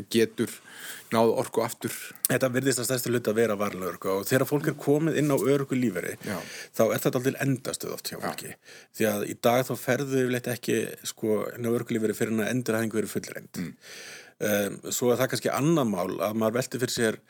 [0.00, 0.56] að getur
[1.14, 1.94] náðu orku aftur?
[2.28, 5.32] Þetta virðist að stærstu hlut að vera varanleg örorka og þegar fólk er komið inn
[5.32, 6.36] á örorku líferi Já.
[6.74, 8.52] þá er þetta aldrei endastuð oft hjá fólki.
[8.52, 8.76] Já.
[8.98, 10.78] Því að í dag þá ferðu við ekki
[11.12, 13.62] sko, inn á örorku líferi fyrir að endurhæfingu verið fullreind.
[13.62, 13.72] Mm.
[14.42, 17.20] Um, svo er það kannski annan mál að maður velti fyrir sér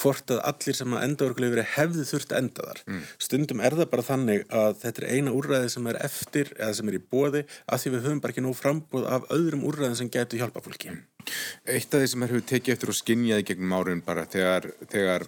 [0.00, 2.82] hvort að allir sem að endaurkulegur hefði þurft að enda þar.
[2.86, 3.00] Mm.
[3.26, 6.90] Stundum er það bara þannig að þetta er eina úrræði sem er eftir eða sem
[6.90, 10.12] er í bóði að því við höfum bara ekki nóg frambóð af öðrum úrræðin sem
[10.12, 10.94] getur hjálpa fólki.
[10.94, 11.19] Mm.
[11.64, 15.26] Eitt af því sem er hefur tekið eftir og skinjaði gegnum áriðin bara þegar, þegar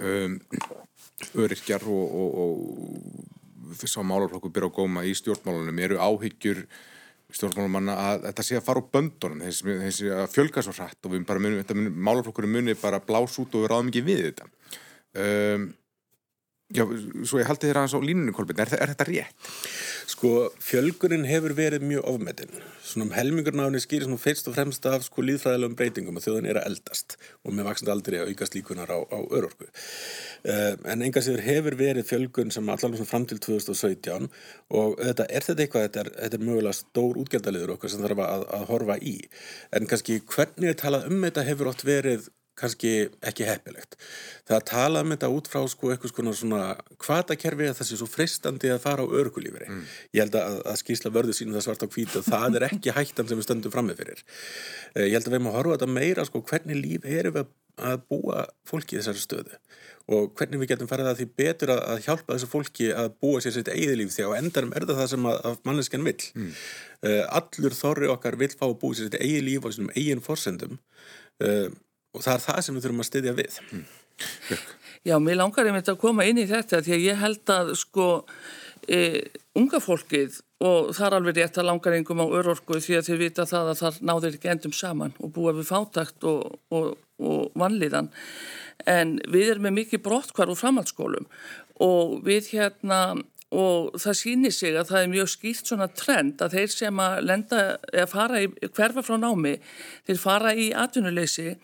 [0.00, 0.36] um,
[1.44, 6.66] öryrkjar og, og, og að málarflokku byrja á góma í stjórnmálunum eru áhyggjur
[7.34, 9.40] stjórnmálumanna að þetta sé að fara á böndunum.
[9.42, 11.16] Þessi, þessi að fjölga svo hrætt og
[11.90, 14.46] málaflokkurum munir bara blás út og við ráðum ekki við þetta.
[15.16, 15.66] Um,
[16.74, 16.82] Já,
[17.22, 19.50] svo ég haldi þér aðeins á línunum Kolbjörn, er, er þetta rétt?
[20.06, 22.52] Sko, fjölgurinn hefur verið mjög ofmetinn.
[22.86, 26.60] Svona um helmingurnáðinni skýrir svona fyrst og fremst af sko líðfræðilegum breytingum að þjóðan er
[26.60, 29.66] að eldast og með vaksand aldrei að aukast líkunar á, á örorku.
[30.46, 34.30] Uh, en enga síður hefur verið fjölgun sem allavega svona fram til 2017
[34.78, 38.24] og þetta er þetta eitthvað, þetta er, þetta er mögulega stór útgjaldaliður okkar sem þarf
[38.28, 39.18] að, að horfa í.
[39.74, 42.92] En kannski hvernig við talað um þetta hefur oft verið kannski
[43.26, 43.98] ekki heppilegt.
[44.48, 48.00] Það að tala um þetta út frá sko eitthvað svona, svona kvatakerfi að það sé
[48.00, 49.68] svo fristandi að fara á örgulíferi.
[49.72, 49.84] Mm.
[50.16, 52.96] Ég held að, að skýrsla vörðu sínum það svart á kvítu og það er ekki
[52.96, 54.24] hættan sem við stöndum frammið fyrir.
[54.94, 57.54] Eh, ég held að við erum að horfa þetta meira sko hvernig líf erum við
[57.76, 59.58] að búa fólki í þessari stöðu
[60.06, 63.40] og hvernig við getum farið að því betur að, að hjálpa þessu fólki að búa
[63.42, 66.28] sér sitt eigið líf því að endarum er það það sem að, að mannesken vill.
[66.36, 66.52] Mm.
[67.02, 70.22] Uh, allur þorri okkar vill fá að búa sér sitt eigið líf á þessum eigin
[70.22, 70.78] forsendum
[71.42, 71.66] uh,
[72.16, 73.60] og það er það sem við þurfum að styðja við.
[73.70, 73.86] Mm.
[75.06, 78.06] Já, mér langar einmitt að koma inn í þetta því að ég held að sko
[78.88, 79.00] e,
[79.58, 83.20] unga fólkið og það er alveg rétt að langar einhverjum á örorku því að þið
[83.20, 87.52] vita það að það náður ekki endum saman og búa við fátakt og, og, og
[87.60, 88.10] vanlíðan.
[88.88, 91.28] En við erum með mikið brottkvar úr framhaldsskólum
[91.84, 93.00] og við hérna
[93.56, 97.14] og það sýnir sig að það er mjög skýrt svona trend að þeir sem að
[97.24, 97.60] lenda
[98.10, 99.54] fara í hverfa frá námi
[100.08, 101.54] þeir fara í atvinnuleysi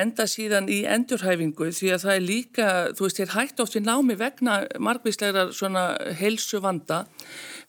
[0.00, 3.84] enda síðan í endurhæfingu því að það er líka, þú veist, þeir hægt oft í
[3.84, 5.86] námi vegna margvíslegar svona
[6.20, 7.04] helsu vanda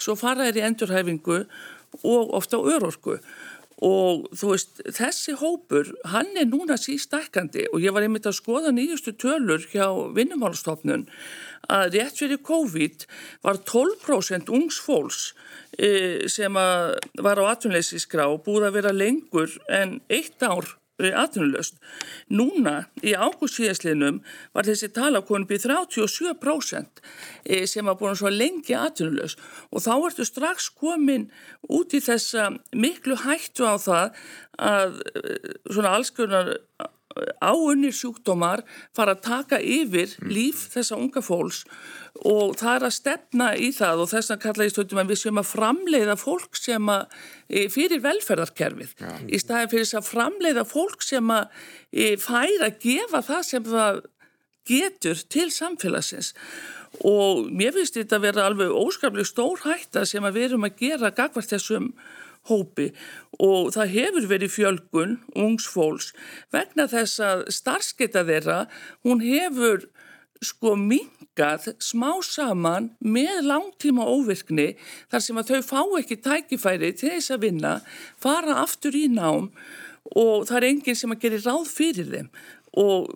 [0.02, 1.40] svo fara þeir í endurhæfingu
[2.04, 3.18] og ofta á örorku.
[3.82, 8.74] Og þú veist, þessi hópur hann er núna sístækandi og ég var einmitt að skoða
[8.76, 11.08] nýjustu tölur hjá vinnumálstofnun
[11.70, 13.06] að rétt fyrir COVID
[13.46, 15.32] var 12% ungs fólks
[15.78, 20.78] e, sem var á atvinnleysisgrá búið að vera lengur en eitt ár
[21.10, 21.80] atvinnulöst.
[22.30, 24.20] Núna í ágústsíðaslinum
[24.54, 27.02] var þessi tala konum býð 37%
[27.70, 31.30] sem var búin svo lengi atvinnulöst og þá ertu strax komin
[31.70, 34.08] út í þessa miklu hættu á það
[34.62, 36.54] að eh, svona allskurnar
[37.42, 38.64] áunnir sjúkdómar
[38.96, 41.64] fara að taka yfir líf þessa unga fólks
[42.28, 45.22] og það er að stefna í það og þess að kalla í stundum að við
[45.22, 47.06] séum að framleiða fólk sem að
[47.48, 48.96] e, fyrir velferðarkerfið.
[49.00, 49.14] Ja.
[49.28, 53.70] í staði fyrir þess að framleiða fólk sem að e, færa að gefa það sem
[53.72, 54.02] það
[54.72, 56.34] getur til samfélagsins.
[57.08, 60.82] Og mér finnst þetta að vera alveg óskaplega stór hætta sem að við erum að
[60.84, 61.94] gera gagvart þessum
[62.50, 62.92] hópi.
[63.42, 66.12] Og það hefur verið fjölgun ungsfólks
[66.54, 68.62] vegna þess að starfskeita þeirra
[69.06, 69.88] hún hefur
[70.42, 74.72] sko mingað smá saman með langtíma óvirkni
[75.12, 77.74] þar sem að þau fá ekki tækifæri til þess að vinna,
[78.18, 79.52] fara aftur í nám
[80.18, 82.32] og það er enginn sem að gera ráð fyrir þeim
[82.80, 83.10] og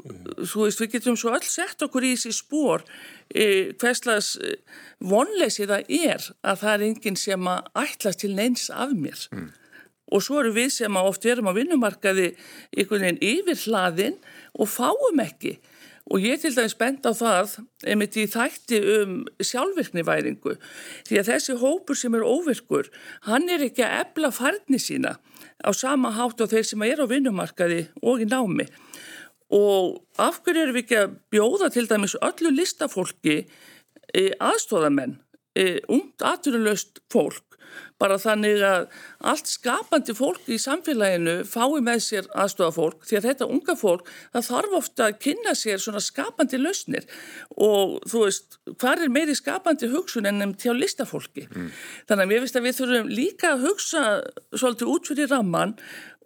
[0.43, 2.83] þú veist við getum svo öll sett okkur í þessi spór
[3.31, 4.57] e, hverslas e,
[4.99, 9.27] vonleysi það er að það er enginn sem að ætlas til neins af mér.
[9.31, 9.53] Mm.
[10.13, 12.27] og svo eru við sem að oft erum á vinnumarkaði
[12.77, 14.19] einhvern veginn yfir hlaðin
[14.53, 15.55] og fáum ekki.
[16.13, 17.55] Og ég til dæmis bend á það
[17.89, 20.53] einmitt í þætti um sjálfvirkniværingu
[21.07, 22.91] því að þessi hópur sem er óvirkur
[23.25, 25.15] hann er ekki að ebla farni sína
[25.65, 28.67] á sama hátt á þeir sem er á vinnumarkaði og í námi
[29.53, 33.37] og af hverju erum við ekki að bjóða til dæmis öllu listafólki
[34.15, 35.19] e, aðstóðamenn,
[35.55, 37.55] e, ungt aturulöst fólk?
[37.99, 38.85] Bara þannig að
[39.31, 44.09] allt skapandi fólk í samfélaginu fái með sér aðstofa fólk því að þetta unga fólk
[44.33, 47.07] það þarf ofta að kynna sér svona skapandi lausnir.
[47.55, 51.47] Og þú veist hvað er meiri skapandi hugsun ennum til listafólki?
[51.51, 51.71] Mm.
[52.09, 54.03] þannig að mér finnst að við þurfum líka að hugsa
[54.55, 55.75] svolítið út fyrir ramman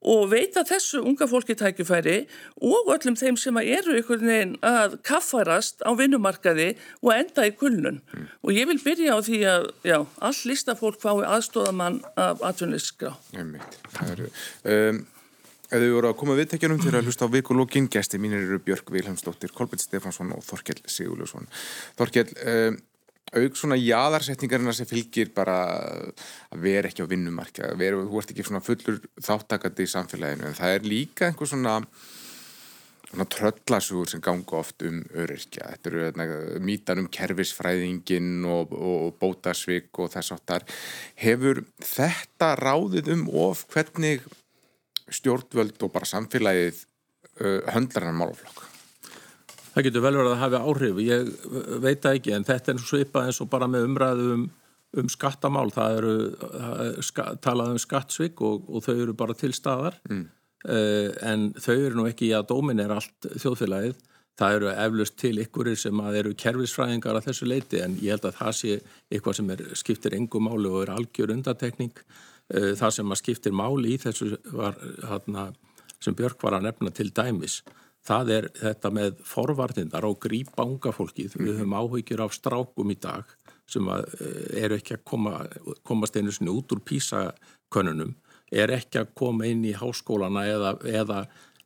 [0.02, 2.22] og veita þessu unga fólki tækifæri
[2.62, 6.72] og öllum þeim sem eru einhvern veginn að kaffarast á vinnumarkaði
[7.04, 8.26] og enda í kulnun mm.
[8.44, 12.44] og ég vil byrja á því að já, all listafólk fái aðstóðamann af
[14.14, 14.30] eru
[14.64, 15.08] um,
[15.70, 18.88] Ef þið voru að koma viðtækjanum til að hlusta á vikulógin, gæsti mínir eru Björg
[18.90, 21.46] Vilhelmsdóttir, Kolbjörn Stefansson og Þorkell Sigurljusson.
[22.00, 22.80] Þorkell, um,
[23.30, 25.58] auk svona jáðarsetningarina sem fylgir bara
[26.50, 30.48] að vera ekki á vinnumarka vera, þú ert ekki svona fullur þáttakandi í samfélaginu.
[30.50, 31.76] En það er líka einhver svona,
[33.12, 35.70] svona tröllasúur sem ganga oft um öryrkja.
[35.76, 36.28] Þetta eru hérna,
[36.66, 40.66] mítan um kerfisfræðingin og, og bótasvík og þess áttar
[41.22, 44.26] hefur þetta ráðið um of hvernig
[45.10, 46.84] stjórnvöld og bara samfélagið
[47.42, 48.69] uh, höndlar hann málaflokk
[49.74, 51.30] Það getur vel verið að hafa áhrif, ég
[51.84, 54.46] veit það ekki en þetta er svipað eins og bara með umræðu um,
[54.98, 56.14] um skattamál, það eru
[57.06, 60.00] ska, talað um skattsvik og, og þau eru bara til staðar.
[60.10, 60.26] Mm.
[60.66, 64.00] uh, en þau eru nú ekki að dómin er allt þjóðfélagið,
[64.40, 68.30] það eru eflust til ykkurir sem að eru kervisfræðingar að þessu leiti en ég held
[68.30, 68.78] að það sé
[69.12, 71.94] eitthvað sem er, skiptir engum máli og er algjör undatekning,
[72.56, 74.80] uh, það sem að skiptir máli í þessu var
[75.12, 75.52] hana,
[76.00, 77.60] sem Björk var að nefna til dæmis
[78.08, 81.36] það er þetta með forvarnindar og grípa unga fólkið.
[81.40, 83.36] Við höfum áhyggjur af strákum í dag
[83.70, 85.36] sem eh, eru ekki að koma,
[85.86, 88.16] komast einu sinni út úr písakönnunum,
[88.50, 91.20] er ekki að koma inn í háskólana eða, eða,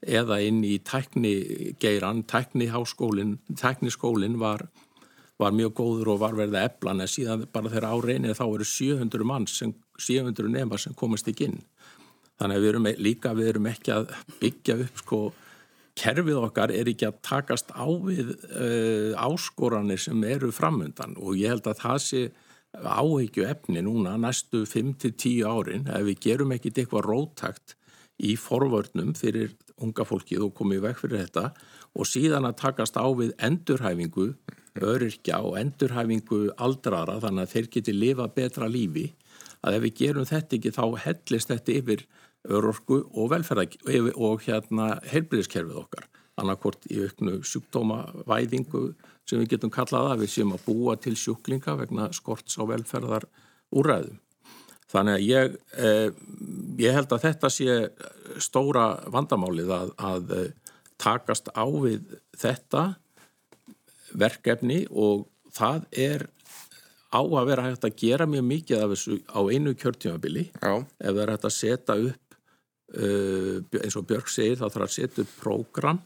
[0.04, 4.65] eða inn í tæknigeiran, tækniháskólin, tækniskólin var,
[5.39, 8.67] var mjög góður og var verið að eblan en síðan bara þegar áreinir þá eru
[8.67, 11.63] 700 mann, sem, 700 nema sem komast ekki inn.
[12.41, 15.24] Þannig að við erum líka, við erum ekki að byggja upp sko
[15.99, 21.53] kerfið okkar er ekki að takast á við uh, áskoranir sem eru framöndan og ég
[21.53, 22.23] held að það sé
[22.73, 27.75] áheggju efni núna næstu 5-10 árin ef við gerum ekkit eitthvað rótakt
[28.21, 31.45] í forvörnum fyrir unga fólkið og komið vekk fyrir þetta.
[31.97, 34.32] Og síðan að takast á við endurhæfingu,
[34.82, 39.12] öryrkja og endurhæfingu aldrara þannig að þeir geti lifa betra lífi.
[39.63, 42.06] Að ef við gerum þetta ekki þá hellist þetta yfir
[42.49, 43.77] örorku og velferðag
[44.15, 46.10] og hérna heilbríðiskerfið okkar.
[46.41, 48.84] Annarkort í auknu sjúkdómavæðingu
[49.29, 53.27] sem við getum kallað að við séum að búa til sjúklinga vegna skorts á velferðar
[53.73, 54.17] úræðum.
[54.93, 56.10] Þannig að ég, eh,
[56.77, 57.77] ég held að þetta sé
[58.41, 60.51] stóra vandamálið að, að eh,
[61.01, 62.84] takast á við þetta
[64.13, 66.27] verkefni og það er
[67.13, 70.45] á að vera hægt að gera mjög mikið af þessu á einu kjörtímabili.
[70.53, 72.33] Ef það er hægt að setja upp
[72.93, 76.01] eins og Björg segir þá þarf að setja upp prógram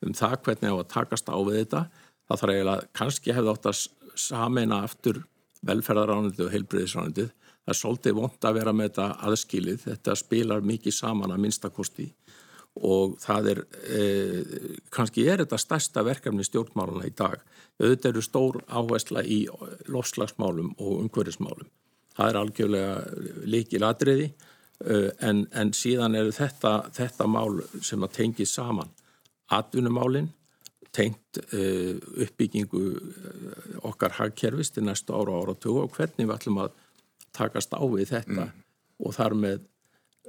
[0.00, 1.82] um það hvernig á að takast á við þetta.
[2.24, 3.80] Þá þarf eiginlega, kannski hefði átt að
[4.20, 5.22] sameina aftur
[5.68, 9.82] velferðaránundið og heilbriðisránundið það er svolítið vond að vera með þetta aðskilið.
[9.84, 12.06] Þetta spilar mikið saman að minnstakosti
[12.86, 14.54] og það er eh,
[14.94, 17.42] kannski er þetta stærsta verkefni stjórnmáluna í dag.
[17.80, 19.42] Auðvitað eru stór áhersla í
[19.90, 21.68] lofslagsmálum og umhverfismálum.
[22.16, 22.94] Það er algjörlega
[23.50, 24.49] líkil atriði Eh,
[24.80, 28.88] en, en síðan eru þetta, þetta mál sem að tengi saman
[29.52, 30.30] atvinnumálinn
[30.94, 36.34] tengt uh, uppbyggingu eh, okkar hagkerfist í næstu ára ára og tjóða og hvernig við
[36.34, 36.72] ætlum að
[37.36, 38.64] takast á við þetta mm.
[39.06, 39.60] og þar með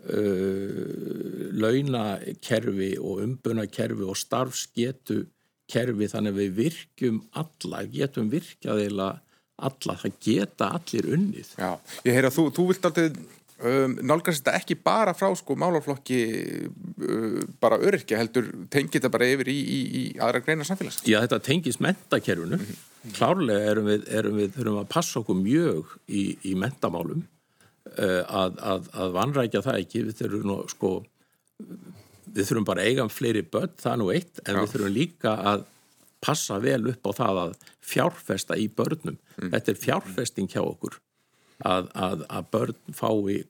[0.06, 5.24] uh, launakerfi og umbunakerfi og starfsgetu
[5.72, 9.12] kerfi þannig að við virkjum alla, getum virkjaðila
[9.62, 11.52] alla, það geta allir unnið.
[11.58, 11.72] Já,
[12.06, 13.20] ég heyr að þú, þú vilt alltaf
[13.68, 16.22] um, nálgast þetta ekki bara frá sko málaflokki
[16.68, 21.20] uh, bara öryrkja heldur tengið þetta bara yfir í, í, í aðra greina samfélags Já
[21.24, 23.16] þetta tengist mentakerfunu mm -hmm.
[23.18, 27.26] klárlega erum við, erum við þurfum að passa okkur mjög í, í mentamálum
[27.98, 30.94] uh, að, að, að vanrækja það ekki við þurfum nú sko
[32.32, 34.62] við þurfum bara eiga fleiri börn það nú eitt en Já.
[34.62, 35.70] við þurfum líka að
[36.22, 39.50] passa vel upp á það að fjárfesta í börnum mm.
[39.54, 41.00] þetta er fjárfesting hjá okkur
[41.66, 43.42] að, að, að börn fái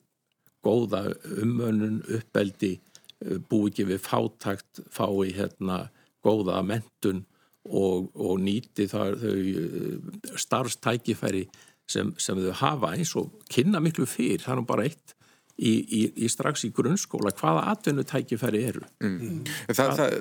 [0.66, 1.06] góða
[1.42, 2.80] umönnun, uppeldi,
[3.26, 5.90] eh, búi ekki við fátakt, fái hérna
[6.24, 7.26] góða mentun
[7.66, 11.48] og, og nýti þar þau eh, starfstækifæri
[11.90, 15.16] sem, sem þau hafa eins og kynna miklu fyrr, það er nú bara eitt
[15.62, 18.84] í, í, í strax í grunnskóla hvaða atvinnutækifæri eru.
[19.04, 19.44] Mm.
[19.70, 20.16] Það, það,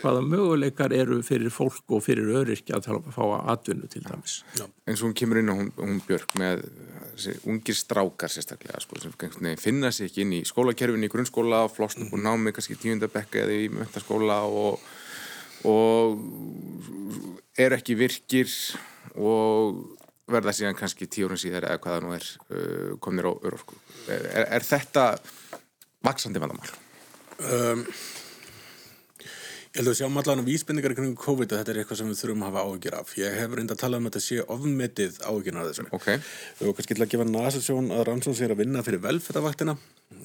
[0.00, 3.24] hvaða möguleikar eru fyrir fólk og fyrir öryrkja að fá
[3.54, 4.40] atvinnu til dæmis.
[4.58, 4.66] Já.
[4.86, 6.66] En svo hún kemur inn og hún, hún Björk með
[7.48, 9.14] ungir strákar sérstaklega sko, sem
[9.60, 13.70] finna sér ekki inn í skólakerfin í grunnskóla, flosnum og námi kannski tíundabekka eða í
[13.72, 14.82] möntaskóla og,
[15.66, 16.20] og
[17.56, 18.52] eru ekki virkir
[19.16, 19.80] og
[20.30, 23.78] verða síðan kannski tíu árun síðar eða hvaða nú er uh, komnir á örorku.
[24.10, 25.08] Er, er, er þetta
[26.06, 26.70] vaksandi vandamál?
[27.36, 27.84] Um,
[29.76, 32.10] ég held að við sjáum allavega vísbendingar í kring COVID að þetta er eitthvað sem
[32.10, 33.12] við þurfum að hafa áhugir af.
[33.20, 35.86] Ég hef reynd að tala um að þetta sé ofmetið áhugina af þessu.
[36.00, 36.22] Okay.
[36.58, 39.76] Vorum kannski til að gefa nasasjón að Rannsson sér að vinna fyrir velfættavaktina.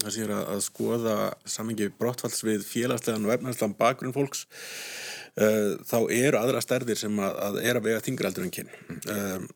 [0.02, 4.48] Það sér að, að skoða samengi brottfalls við félagslegan og efnarslan bakgrunn fólks.
[5.32, 8.72] Uh, þá eru aðra stærðir sem að, að er að vega þingraldur en kyn.
[9.12, 9.52] Um,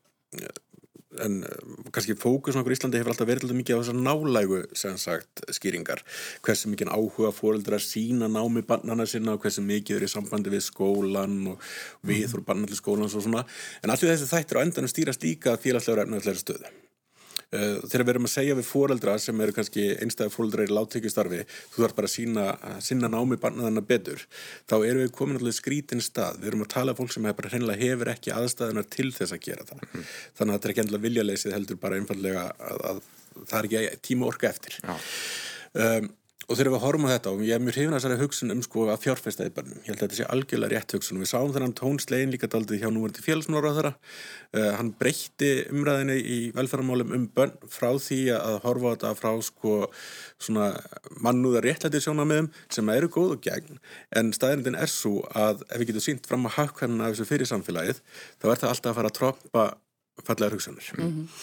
[1.24, 1.50] en eh,
[1.96, 6.04] kannski fókus okkur í Íslandi hefur alltaf verið mikið á þessar nálægu sagt skýringar.
[6.46, 10.66] Hversu mikið áhuga fóreldra sína námi bannana sinna og hversu mikið er í sambandi við
[10.68, 11.70] skólan og
[12.06, 13.46] við og bannalli skólan og svona.
[13.84, 16.76] En allir þessi þættir á endanum stýrast líka félagslegur efnaðsleiri stöðu
[17.56, 21.84] þegar við erum að segja við fóreldra sem eru kannski einstæði fóreldra í láttekjustarfi þú
[21.84, 22.45] þarf bara að sína,
[22.84, 24.26] sína námi barnaðana betur,
[24.70, 28.14] þá erum við komin allir skrítin stað, við erum að tala fólk sem hefur, hefur
[28.16, 30.06] ekki aðstæðunar til þess að gera það, mm.
[30.39, 33.01] þannig að þetta er ekki endilega viljaleysið heldur bara einfallega að, að
[33.45, 36.14] það er ekki tíma orka eftir um,
[36.46, 38.62] Og þegar við horfum á þetta og ég er mjög hrifin að þessari hugsun um
[38.62, 39.80] sko að fjárfesta í börnum.
[39.82, 42.84] Ég held að þetta sé algjörlega rétt hugsun og við sáum þennan tónslegin líka daldið
[42.84, 43.91] hjá núverandi félagsmára á þeirra.
[44.54, 49.32] Uh, hann breytti umræðinni í velferðarmálum um börn frá því að horfa á þetta frá
[49.48, 49.78] sko
[50.38, 50.68] svona
[51.26, 53.80] mannúðar réttlæti sjónamiðum sem eru góð og gegn
[54.14, 57.50] en staðirindin er svo að ef við getum sínt fram að hafkvæmna af þessu fyrir
[57.50, 58.04] samfélagið
[58.38, 59.66] þá er það alltaf að fara að troppa
[60.24, 60.91] fallegar hugsanir.
[60.98, 61.41] Mm -hmm.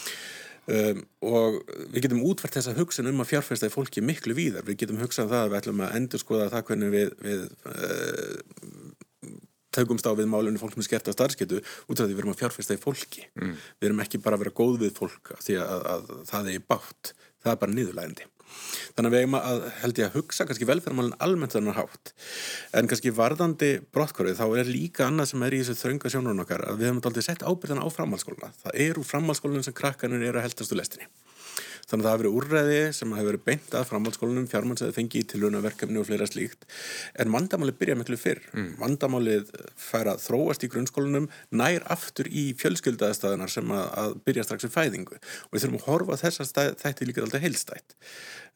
[0.71, 1.57] Um, og
[1.91, 4.67] við getum útvært þessa hugsun um að fjárfesta í fólki miklu víðar.
[4.69, 7.43] Við getum hugsað um það að við ætlum að endur skoða það hvernig við, við
[7.73, 9.33] uh,
[9.75, 12.79] tökumst á við málunni fólk með skerta starfsketu út af því við erum að fjárfesta
[12.79, 13.27] í fólki.
[13.41, 13.59] Mm.
[13.81, 16.67] við erum ekki bara að vera góð við fólk því að, að, að það er
[16.71, 18.29] bátt það er bara niðurlægandi
[18.97, 22.13] Þannig að við eigum að, held ég að hugsa kannski velferðarmálinn almennt þannig hátt.
[22.77, 26.67] En kannski varðandi brottkvarfið þá er líka annað sem er í þessu þrönga sjónurinn okkar
[26.69, 28.53] að við hefum aldrei sett ábyrðan á framhalskóluna.
[28.65, 31.09] Það eru framhalskólunum sem krakkanir eru að heldastu lestinni.
[31.93, 35.41] Þannig að það hafi verið úrræði sem hafi verið beint að framhaldsskólanum, fjármannsæði fengið til
[35.43, 36.65] lunaverkefni og fleira slíkt.
[37.21, 38.41] En vandamálið byrja miklu fyrr.
[38.57, 38.71] Mm.
[38.81, 44.71] Vandamálið fær að þróast í grunnskólanum nær aftur í fjölskyldaðastæðunar sem að, að byrja strax
[44.71, 45.21] í fæðingu.
[45.21, 48.01] Og við þurfum að horfa þessar þætti líka alltaf heilstætt.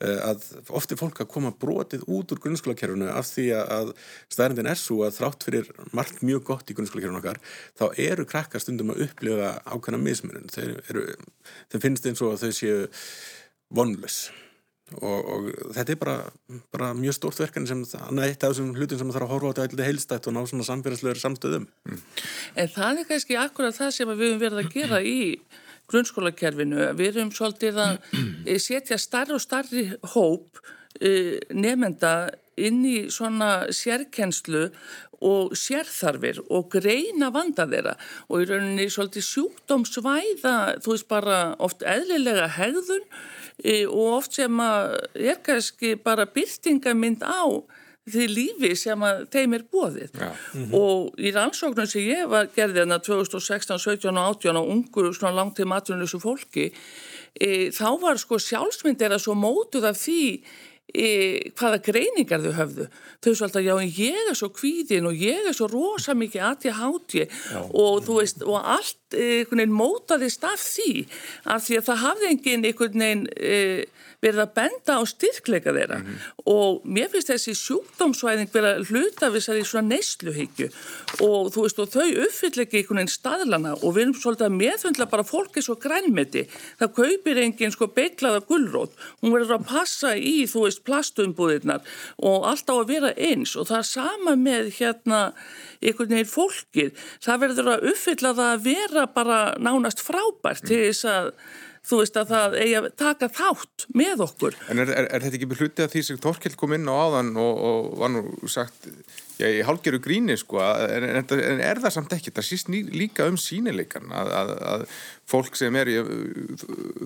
[0.05, 0.43] Eh, að
[0.77, 3.93] ofti fólk að koma brotið út úr grunnskólakerfunu af því að
[4.29, 7.41] stærndin er svo að þrátt fyrir margt mjög gott í grunnskólakerfunu okkar
[7.81, 10.75] þá eru krakkar stundum að upplifa ákveðna mismunum þeir,
[11.73, 12.83] þeir finnst eins og að þau séu
[13.75, 14.27] vonlus
[15.01, 16.17] og, og þetta er bara,
[16.71, 19.51] bara mjög stórt verkan sem eitt af þessum hlutum sem það þarf að horfa á
[19.51, 22.03] þetta eitthvað heilstætt og ná svona samfélagslegur samstöðum mm.
[22.63, 25.19] En það er kannski akkurat það sem við höfum verið að gera í
[25.91, 26.89] grunnskólakerfinu.
[26.99, 27.99] Við erum svolítið að
[28.47, 30.61] eh, setja starri og starri hóp
[31.01, 32.15] eh, nefnda
[32.57, 34.69] inn í svona sérkennslu
[35.25, 37.95] og sérþarfir og greina vanda þeirra
[38.29, 43.05] og í rauninni svolítið sjúkdómsvæða, þú veist bara oft eðlilega hegðun
[43.65, 47.65] e, og oft sem að er kannski bara byrtingamind á
[48.07, 50.29] því lífi sem að þeim er bóðið ja.
[50.31, 50.75] mm -hmm.
[50.79, 55.35] og í rannsóknum sem ég var gerðið enna 2016, 17 og 18 og ungur svona
[55.35, 56.71] langt til maturnusu fólki
[57.35, 60.45] e, þá var sko sjálfsmynd er að svo mótuð af því
[60.97, 61.09] e,
[61.59, 62.89] hvaða greiningar þau höfðu.
[63.25, 66.75] Þau svo alltaf, já ég er svo kvíðin og ég er svo rosa mikið aðti
[66.77, 67.27] háti
[67.71, 71.07] og þú veist, og allt einhvern veginn mótaðist af því
[71.45, 73.61] af því að það hafði enginn einhvern veginn e,
[74.23, 75.99] verið að benda á styrkleika þeirra.
[76.01, 76.33] Mm -hmm.
[76.47, 80.69] og mér finnst þessi sjúkdómsvæðing verið að hluta þessari svona neysluhyggju.
[81.27, 83.73] Og þú veist og þau uppfyll ekki einhvern veginn staðlana.
[83.83, 86.47] Og við erum svolítið að meðfundla bara fólki svo grænmeti.
[86.81, 91.81] Það kaupir enginn sko beiklaða gullrót hún verður að passa í þú veist plastumbúðirnar.
[92.19, 93.57] Og allt á að vera eins.
[93.57, 95.21] Og það er sama með hérna
[95.83, 101.09] einhvern veginn fólkið það verður að uppfylla það að vera bara nánast frábært til þess
[101.11, 101.33] að
[101.87, 104.57] þú veist að það eigi að taka þátt með okkur.
[104.73, 107.31] En er, er, er þetta ekki hluti af því sem Torkild kom inn á áðan
[107.39, 108.89] og, og var nú sagt,
[109.39, 112.83] já, ég hálgeru gríni sko, en, en, en er það samt ekki, það síst ný,
[112.91, 114.87] líka um sínileikan að, að, að
[115.31, 115.93] fólk sem er,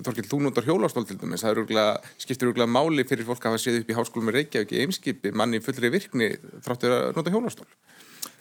[0.01, 3.65] Torkild, þú notar hjólastól til dæmis, það rúglega, skiptir rúglega máli fyrir fólk að hafa
[3.67, 6.33] séð upp í háskólum með Reykjavík í eimskipi, manni fullri virkni
[6.65, 7.69] þráttur að nota hjólastól.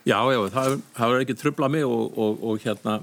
[0.08, 0.76] Já, já, það,
[1.06, 3.00] er ekki tröfla mig og, og, og hérna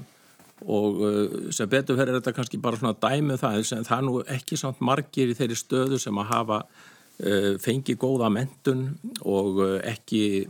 [0.66, 4.06] og uh, sem betur fyrir þetta kannski bara svona dæmið um það en það er
[4.08, 8.88] nú ekki samt margir í þeirri stöðu sem að hafa uh, fengið góða mentun
[9.22, 10.48] og uh, ekki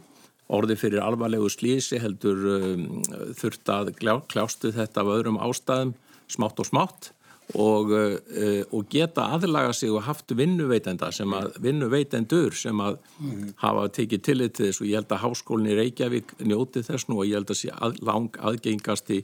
[0.48, 2.86] orði fyrir alvarlegu slísi heldur um,
[3.36, 5.92] þurft að kljástu þetta af öðrum ástæðum
[6.32, 7.10] smátt og smátt
[7.54, 13.50] og, uh, og geta aðlaga sig og haft vinnuveitenda sem að vinnuveitendur sem að mm.
[13.62, 17.22] hafa tekið tillit til þess og ég held að háskólinn í Reykjavík njóti þess nú
[17.22, 19.22] og ég held að sé að, lang aðgengast í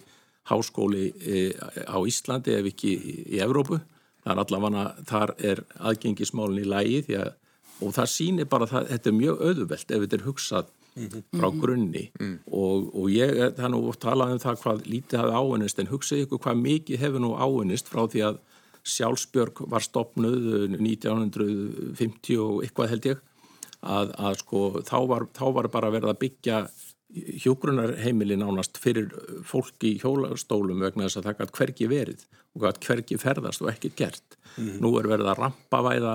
[0.49, 3.81] háskóli uh, á Íslandi ef ekki í, í Evrópu.
[4.25, 7.35] Það er allavega, þar er aðgengismálinn í lægi að
[7.83, 12.05] og það sýnir bara að þetta er mjög auðvelt ef þetta er hugsað frá grunni
[12.21, 12.35] mm.
[12.55, 16.27] og, og ég, það er nú talað um það hvað lítið hafi áinnist en hugsaðu
[16.27, 18.41] ykkur hvað mikið hefur nú áinnist frá því að
[18.95, 23.23] sjálfsbjörg var stopnuð 1950 og eitthvað held ég
[23.85, 26.61] að, að sko þá var, þá var bara verið að byggja
[27.15, 29.11] hjógrunarheimili nánast fyrir
[29.47, 32.25] fólki í hjólastólum vegna þess að það gætt hverki verið
[32.55, 34.39] og gætt hverki ferðast og ekkert gert.
[34.59, 34.79] Mm.
[34.83, 36.15] Nú er verið að rampavæða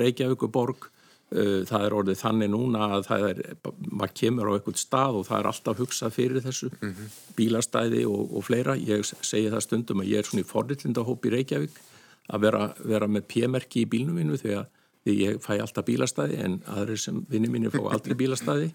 [0.00, 0.88] Reykjavíkuborg
[1.28, 3.40] það er orðið þannig núna að það er,
[3.84, 7.10] maður kemur á einhvern stað og það er alltaf hugsað fyrir þessu mm -hmm.
[7.36, 8.76] bílastæði og, og fleira.
[8.76, 11.80] Ég segi það stundum að ég er svona í forrillindahóp í Reykjavík
[12.32, 14.66] að vera, vera með p-merki í bílnum mínu því að
[15.04, 18.72] því ég fæ alltaf bílastæði en aðrir sem vinni mínu fá aldrei bílastæði.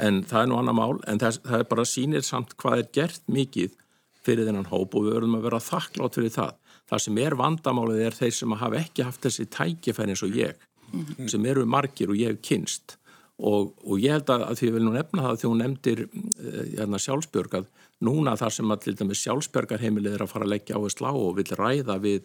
[0.00, 2.90] En það er nú annar mál en það, það er bara sínir samt hvað er
[2.92, 3.76] gert mikið
[4.24, 6.52] fyrir þennan hóp og við verðum að vera þakklátt fyrir það.
[6.88, 10.56] Það sem er vandamálið er þeir sem hafa ekki haft þessi tækifæri eins og ég
[10.92, 11.30] mm.
[11.32, 12.96] sem eru margir og ég hef kynst
[13.42, 16.04] og, og ég held að, að því ég vil nú nefna það þegar hún nefndir
[16.06, 17.68] uh, sjálfsbjörg að
[18.02, 21.10] núna þar sem að til dæmis sjálfsbjörgarheimilið er að fara að leggja á að slá
[21.10, 22.22] og vil ræða við,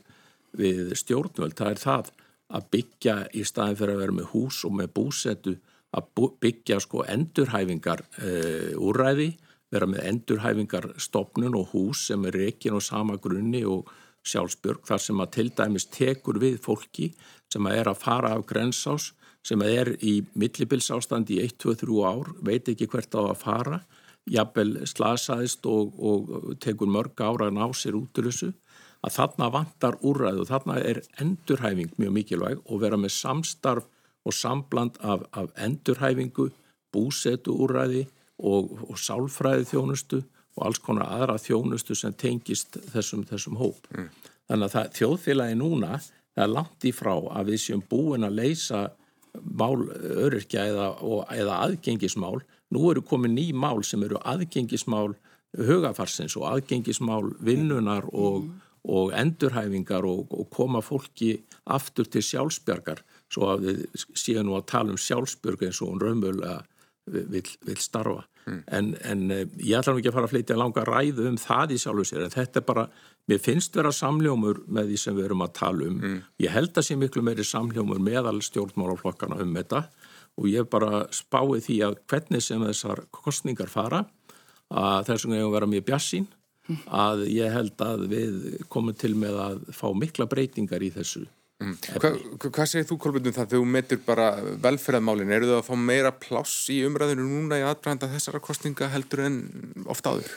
[0.58, 2.14] við stjórnvöld, það er það
[2.58, 5.58] að byggja í staðin fyrir að vera með hús og með búsetu
[5.98, 9.32] að byggja sko endurhæfingar uh, úræði,
[9.74, 13.90] vera með endurhæfingar stopnun og hús sem er ekki á sama grunni og
[14.28, 17.12] sjálfsbjörg þar sem að til dæmis tekur við fólki
[17.52, 19.12] sem að er að fara af grensás
[19.48, 23.80] sem að er í millibilsástand í 1-2-3 ár, veit ekki hvert á að fara,
[24.28, 28.52] jafnvel slasaðist og, og tekur mörg ára að ná sér út úr þessu,
[29.06, 33.88] að þarna vantar úrræðu og þarna er endurhæfing mjög mikilvæg og vera með samstarf
[34.28, 36.50] og sambland af, af endurhæfingu,
[36.92, 38.08] búsetu úrræði
[38.38, 40.24] og, og sálfræði þjónustu
[40.58, 43.88] og alls konar aðra þjónustu sem tengist þessum, þessum hóp.
[43.94, 44.10] Mm.
[44.48, 46.00] Þannig að það, þjóðfélagi núna
[46.38, 48.84] er langt í frá að við séum búin að leysa
[49.38, 49.86] mál
[50.26, 50.92] öryrkja eða,
[51.36, 52.40] eða aðgengismál.
[52.74, 55.14] Nú eru komið ný mál sem eru aðgengismál
[55.58, 58.64] hugafarsins og aðgengismál vinnunar og, mm.
[58.94, 61.36] og endurhæfingar og, og koma fólki
[61.66, 63.86] aftur til sjálfsbjörgar svo að við
[64.16, 66.58] séum nú að tala um sjálfsbjörg eins og hún raunmjöla
[67.08, 68.26] vil, vil starfa.
[68.48, 68.60] Mm.
[68.78, 71.76] En, en eh, ég ætla nú ekki að fara að flytja langa ræðu um það
[71.76, 72.88] í sjálfu sér en þetta er bara
[73.28, 75.96] Mér finnst vera samljómur með því sem við erum að tala um.
[76.00, 76.20] Mm.
[76.40, 79.82] Ég held að sé miklu meiri samljómur meðal stjórnmálaflokkana um þetta
[80.38, 84.06] og ég bara spái því að hvernig sem þessar kostningar fara
[84.72, 86.30] að þessum hefur verið mjög bjassín
[86.88, 88.40] að ég held að við
[88.72, 91.26] komum til með að fá mikla breytingar í þessu.
[91.58, 91.74] Mm.
[91.98, 92.12] Hva,
[92.44, 94.28] hvað segir þú Kolbjörnum það þegar þú metur bara
[94.62, 95.32] velferðarmálinn?
[95.34, 99.40] Eru þau að fá meira pláss í umræðinu núna í aðbrænda þessara kostninga heldur en
[99.90, 100.36] ofta áður?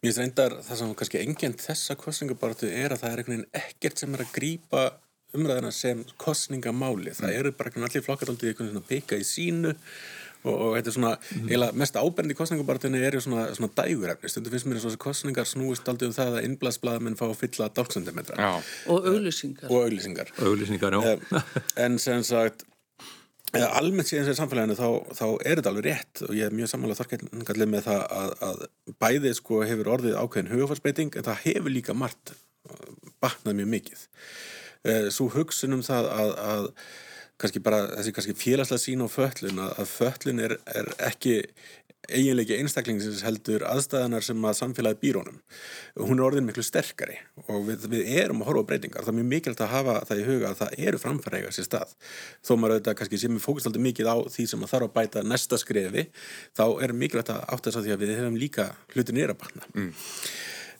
[0.00, 3.60] Mér finnst reyndar það sem kannski engjönd þessa kostningabartu er að það er einhvern veginn
[3.60, 4.84] ekkert sem er að grýpa
[5.36, 7.14] umræðina sem kostningamáli.
[7.14, 7.38] Það mm.
[7.40, 9.76] eru bara allir flokkardaldið einhvern veginn að peka í sínu
[10.46, 11.48] og, og þetta er svona, mm.
[11.50, 14.30] eiginlega mest áberndi kostningabartunni er ju svona, svona dægurefni.
[14.32, 17.36] Stundu finnst mér eins og þessi kostningar snúist aldrei um það að innblaðsblaðmenn fá að
[17.42, 18.48] fylla dálksendimetra.
[18.92, 19.68] Og auglýsingar.
[19.70, 20.32] Og auglýsingar.
[20.40, 21.44] Auglýsingar, já.
[21.86, 22.66] En sem sagt
[23.56, 27.06] almennt síðan sér samfélaginu þá, þá er þetta alveg rétt og ég er mjög samanlega
[27.06, 28.64] þorkallið með það að, að
[29.00, 32.90] bæði sko hefur orðið ákveðin hugafarsbeiting en það hefur líka margt uh,
[33.22, 34.04] batnað mjög mikið
[35.10, 36.66] svo hugsunum það að, að
[37.40, 41.40] kannski bara þessi kannski félagslega sín á föllun að, að föllun er, er ekki
[42.06, 45.38] eiginleiki einstaklingsins heldur aðstæðanar sem að samfélagi býrónum
[45.98, 47.16] hún er orðin miklu sterkari
[47.46, 49.06] og við, við erum að horfa á breytingar.
[49.06, 51.94] Það er mjög mikilvægt að hafa það í huga að það eru framfæra sér stað,
[52.46, 54.94] þó maður auðvitað kannski sem við fókast aldrei mikið á því sem að þarf að
[54.98, 56.06] bæta næsta skrefi,
[56.56, 59.66] þá er mikilvægt að átt þess að því að við hefum líka hlutin nýra barna
[59.74, 59.90] mm.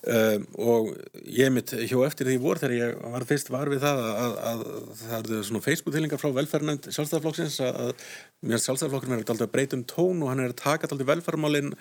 [0.06, 0.92] Um, og
[1.34, 4.36] ég mitt hjó eftir því vor þegar ég var fyrst var við það að, að,
[4.50, 4.60] að
[5.00, 10.30] það eru svona Facebook-tilingar frá velferðnæmt sjálfstæðarflokksins að, að sjálfstæðarflokkurinn er alltaf breytum tón og
[10.30, 11.72] hann er að taka alltaf velferðmálinn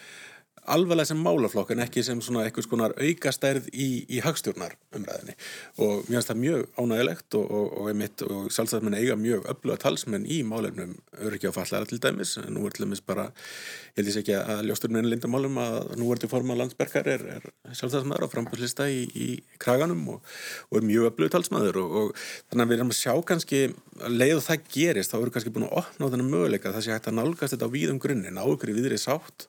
[0.72, 5.36] alvarlega sem málaflokk en ekki sem svona eitthvað skonar aukastærð í, í hagstjórnar umræðinni
[5.84, 9.46] og mér finnst það mjög ánægilegt og, og, og, einmitt, og sjálfsagt menn eiga mjög
[9.52, 10.96] öfluga talsmenn í málefnum
[11.26, 12.36] öryggi á fallara til dæmis.
[12.50, 13.28] Nú er til dæmis bara,
[13.96, 17.26] ég held ég ekki að ljósturinn einu lindamálum að nú er til forma landsbergar er,
[17.38, 19.30] er sjálfsagt á frambúrslista í, í
[19.62, 21.82] kraganum og er mjög öfluga talsmaður.
[21.86, 22.16] Og
[22.50, 23.64] þannig að við erum að sjá kannski
[24.12, 26.96] leið og það gerist, þá eru kannski búin að opna á þennan möguleika það sé
[26.96, 28.02] hægt að nálgast þetta á víðum
[28.56, 29.48] ykkur í viðri sátt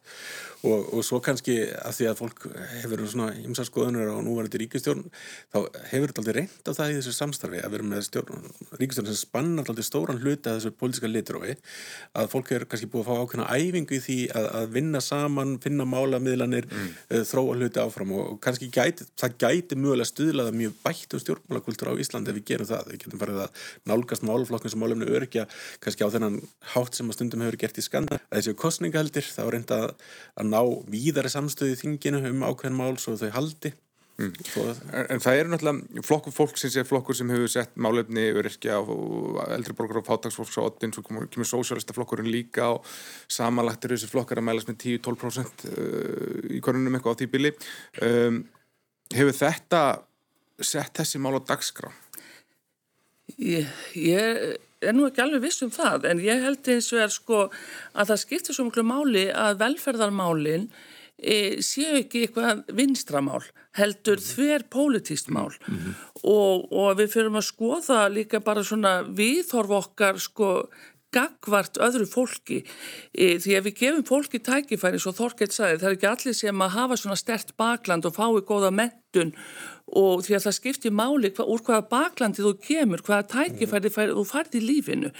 [0.62, 2.46] og, og svo kannski að því að fólk
[2.82, 5.04] hefur svona ymsaskoðunir á núvarandi ríkistjórn
[5.52, 5.59] þá
[5.90, 8.46] hefur þetta aldrei reynd á það í þessu samstarfi að vera með stjórn,
[8.80, 11.57] ríkistjórn sem spannar aldrei stóran hluti að þessu pólíska litrófi
[12.16, 15.57] að fólk er kannski búið að fá ákveðna æfingu í því að, að vinna saman,
[15.62, 16.88] finna málamiðlanir mm.
[17.11, 18.14] uh, þróa hluti áfram.
[18.16, 22.46] Og kannski gæti, það gæti mögulega stuðlaða mjög bætt um stjórnmálakultur á Íslandi ef við
[22.52, 25.46] gerum það, við getum farið að nálgast málflokkun sem málumni örkja
[25.84, 26.40] kannski á þennan
[26.74, 30.61] hátt sem að stundum hefur gert í skanda að þessu kostningahaldir þá reynda að ná
[30.90, 33.72] víðari samstöðu þinginu um ákveðin mál svo þau haldi
[34.20, 34.32] mm.
[34.92, 38.78] en, en það eru náttúrulega flokkur fólk sem sé flokkur sem hefur sett málefni öryrkja
[38.80, 42.90] og eldri borgar og fátagsfólks og oddin, svo kemur sósjálista flokkurinn líka og
[43.32, 47.55] samanlagt eru þessi flokkar að mælast með 10-12% uh, í konunum eitthvað á því bili
[48.07, 48.42] um,
[49.14, 49.82] hefur þetta
[50.64, 51.92] sett þessi mál á dagskrá?
[53.36, 53.68] Ég,
[53.99, 57.40] ég er nú ekki alveg viss um það en ég held eins og er sko
[57.94, 60.66] að það skiptir svo mjög máli að velferðarmálin
[61.16, 63.44] e, séu ekki eitthvað vinstramál
[63.76, 64.26] heldur mhm.
[64.32, 65.94] þver pólitíst mál mm -hmm.
[66.24, 70.68] og, og við fyrir að skoða líka bara svona viðhorf okkar sko
[71.16, 72.62] gagvart öðru fólki
[73.12, 76.66] e, því að við gefum fólki tækifæri svo Þorkett sagði það er ekki allir sem
[76.66, 79.32] að hafa svona stert bakland og fái góða mentun
[79.86, 84.24] og því að það skiptir máli hva, úr hvaða baklandi þú kemur, hvaða tækifæri þú
[84.26, 85.12] farið í lífinu.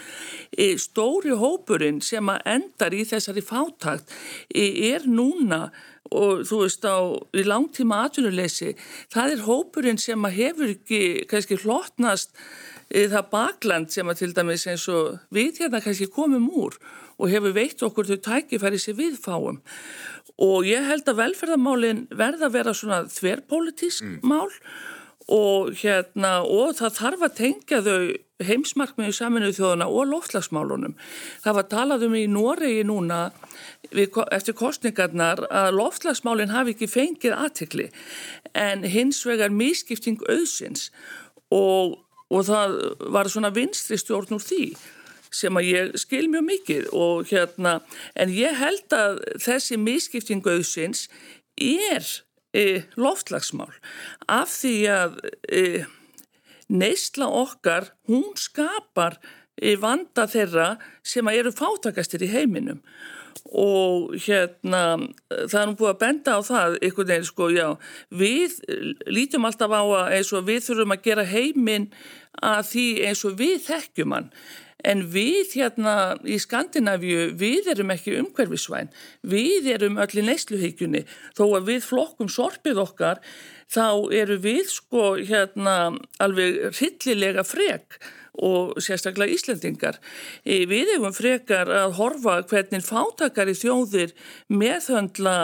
[0.51, 4.11] E, stóri hópurinn sem að endar í þessari fátakt
[4.51, 5.69] e, er núna
[6.11, 6.99] og þú veist á
[7.35, 8.75] í langtíma atvinnuleysi,
[9.11, 14.33] það er hópurinn sem að hefur ekki kannski hlottnast e, það bakland sem að til
[14.37, 16.77] dæmis eins og við hérna kannski komum úr
[17.17, 19.63] og hefur veitt okkur þau tækifæri sem við fáum
[20.43, 24.21] og ég held að velferðarmálinn verða að vera svona þverrpolítísk mm.
[24.23, 24.51] mál
[25.33, 28.01] og hérna og það þarf að tengja þau
[28.47, 30.95] heimsmarkmiðu saminuð þjóðuna og loftlagsmálunum.
[31.43, 33.21] Það var talað um í Noregi núna
[33.91, 37.89] við, eftir kostningarnar að loftlagsmálinn hafi ekki fengið aðtikli
[38.55, 40.91] en hins vegar mískipting auðsins
[41.51, 41.97] og,
[42.33, 42.77] og það
[43.15, 44.63] var svona vinstri stjórn úr því
[45.37, 47.81] sem að ég skil mjög mikið og hérna,
[48.17, 51.07] en ég held að þessi miskiptingu auðsins
[51.61, 52.07] er
[52.57, 53.73] e, loftlagsmál
[54.31, 55.19] af því að
[55.51, 55.65] e,
[56.73, 59.19] neysla okkar, hún skapar
[59.61, 62.83] e, vanda þeirra sem að eru fátakastir í heiminum
[63.51, 64.83] og hérna
[65.29, 67.69] það er nú búið að benda á það einhvern veginn sko, já,
[68.11, 68.59] við
[69.11, 71.91] lítum alltaf á að eins og við þurfum að gera heiminn
[72.45, 74.31] að því eins og við þekkjum hann.
[74.87, 75.95] En við hérna
[76.29, 78.93] í Skandinavíu, við erum ekki umhverfisvæn,
[79.27, 81.03] við erum öll í neysluhyggjunni,
[81.35, 83.23] þó að við flokkum sorpið okkar,
[83.73, 87.99] þá eru við sko hérna alveg rillilega frek
[88.43, 90.01] og sérstaklega Íslandingar.
[90.45, 94.17] Við hefum frekar að horfa hvernig fátakari þjóðir
[94.53, 95.37] meðhöndla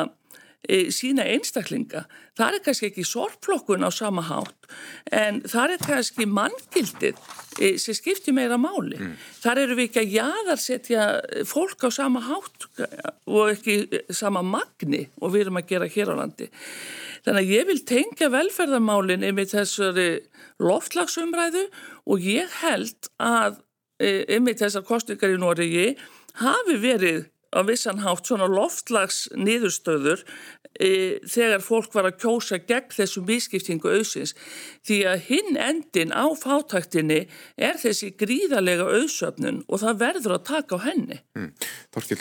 [0.94, 2.04] sína einstaklinga.
[2.38, 4.68] Það er kannski ekki sorgflokkun á sama hátt
[5.10, 7.18] en það er kannski manngildið
[7.58, 8.98] e, sem skiptir meira máli.
[9.00, 9.16] Mm.
[9.42, 11.06] Þar eru við ekki að jaðarsetja
[11.50, 12.68] fólk á sama hátt
[13.26, 16.48] og ekki sama magni og við erum að gera hér á landi.
[17.26, 20.08] Þannig að ég vil tengja velferðarmálinn yfir þessari
[20.62, 21.66] loftlagsumræðu
[22.06, 23.60] og ég held að
[24.02, 25.86] yfir þessar kostningar í Noregi
[26.40, 30.24] hafi verið á vissan hátt svona loftlags niðurstöður
[30.80, 34.34] e, þegar fólk var að kjósa gegn þessum vískiptingu auðsins
[34.86, 37.20] því að hinn endin á fátæktinni
[37.54, 41.18] er þessi gríðarlega auðsöfnun og það verður að taka á henni.
[41.38, 41.50] Mm.
[41.94, 42.18] Þorkil,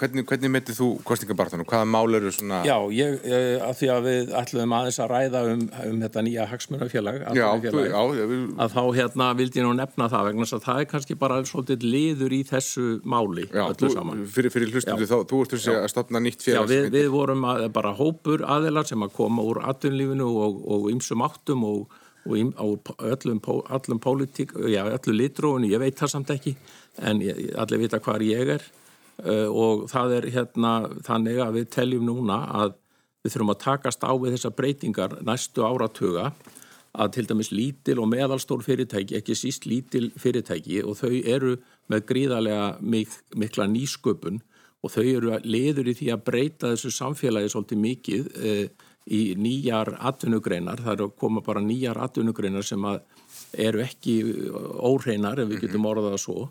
[0.00, 1.68] hvernig, hvernig metið þú kostningabartanum?
[1.68, 2.62] Hvaða mál eru svona?
[2.64, 3.18] Já, ég,
[3.64, 8.82] að því að við ætlum aðeins að ræða um, um þetta nýja hagsmunafélag að þá
[8.96, 12.40] hérna vildi ég nú nefna það vegna að það er kannski bara svolítið liður í
[12.48, 14.24] þessu máli já, öllu saman.
[14.32, 16.72] Fyrir, fyrir hlustundu þá, þú ert þessi að stopna nýtt félags.
[16.72, 21.24] Já, við, við vorum að, bara hópur aðelar sem að koma úr atvinnlífinu og ymsum
[21.26, 21.97] áttum og,
[22.28, 22.64] og á
[23.14, 26.54] öllum, öllum pólitík, já, öllu litróinu, ég veit það samt ekki,
[27.00, 28.68] en ég, allir vita hvar ég er.
[29.18, 30.72] Uh, og það er hérna
[31.02, 32.76] þannig að við teljum núna að
[33.24, 36.28] við þurfum að takast á við þessar breytingar næstu áratuga
[36.98, 41.56] að til dæmis lítil og meðalstór fyrirtæki, ekki síst lítil fyrirtæki og þau eru
[41.90, 44.40] með gríðarlega mik mikla nýsköpun
[44.84, 48.54] og þau eru liður í því að breyta þessu samfélagi svolítið mikið e,
[49.06, 52.84] í nýjar atvinnugreinar, það eru að koma bara nýjar atvinnugreinar sem
[53.56, 54.16] eru ekki
[54.84, 55.90] óreinar ef við getum mhm.
[55.92, 56.48] orðað svo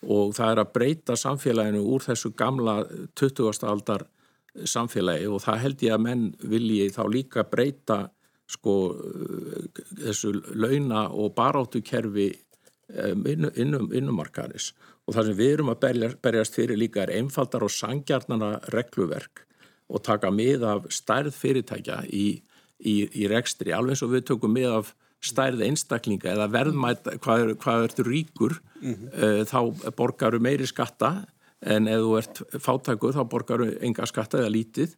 [0.00, 2.78] og það er að breyta samfélaginu úr þessu gamla
[3.20, 3.66] 20.
[3.68, 4.06] aldar
[4.64, 7.98] samfélagi og það held ég að menn vilji þá líka breyta
[8.50, 8.76] sko
[10.00, 12.30] þessu launa og baráttukerfi
[12.90, 14.72] innum, innum, innumarkaris
[15.06, 19.44] og það sem við erum að berjast fyrir líka er einfaldar og sangjarnana regluverk
[19.90, 22.26] og taka mið af stærð fyrirtækja í,
[22.78, 23.74] í, í rekstri.
[23.74, 28.06] Alveg eins og við tökum mið af stærð einstaklinga eða verðmætt hvað, er, hvað ertu
[28.06, 29.08] ríkur mm -hmm.
[29.12, 31.26] uh, þá borgaru meiri skatta
[31.60, 34.96] en ef þú ert fátakur þá borgaru enga skatta eða lítið.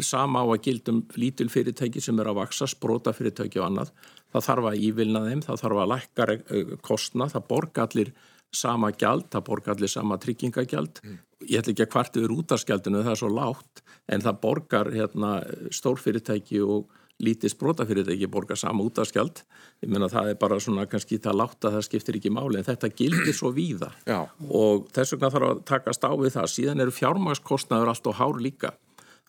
[0.00, 3.90] Sama á að gildum lítil fyrirtæki sem er að vaksa, spróta fyrirtæki og annað.
[4.32, 8.12] Það þarf að ívilna þeim, það þarf að lækka eh, kostna, það borga allir
[8.52, 11.00] sama gjald, það borgar allir sama tryggingagjald.
[11.04, 11.20] Mm.
[11.48, 13.82] Ég ætla ekki að hvart yfir útaskjaldinu, það er svo lágt,
[14.12, 15.32] en það borgar hérna,
[15.74, 16.92] stórfyrirtæki og
[17.22, 19.42] lítið sprótafyrirtæki borgar sama útaskjald.
[19.82, 22.68] Ég menna það er bara svona kannski það lágt að það skiptir ekki máli, en
[22.68, 23.92] þetta gildir svo víða.
[24.08, 24.24] Já.
[24.48, 26.48] Og þess vegna þarf að takast á við það.
[26.54, 28.74] Síðan eru fjármagskostnaður allt og hár líka.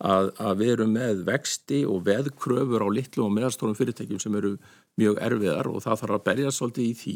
[0.04, 4.56] Að, að við erum með vexti og veðkröfur á litlu og meðalstórum fyrirtækjum sem eru
[5.00, 7.14] mjög erfiðar og það þarf að berja svolítið í því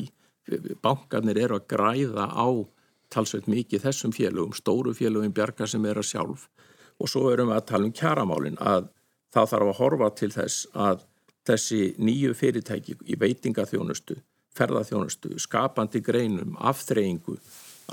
[0.83, 2.47] bankarnir eru að græða á
[3.13, 6.47] talsveit mikið þessum félögum, stóru félögum bjarga sem er að sjálf
[6.97, 8.89] og svo erum við að tala um kjaramálin að
[9.35, 11.05] það þarf að horfa til þess að
[11.47, 14.17] þessi nýju fyrirtæki í veitingaþjónustu,
[14.57, 17.37] ferðaþjónustu, skapandi greinum, afþreyingu,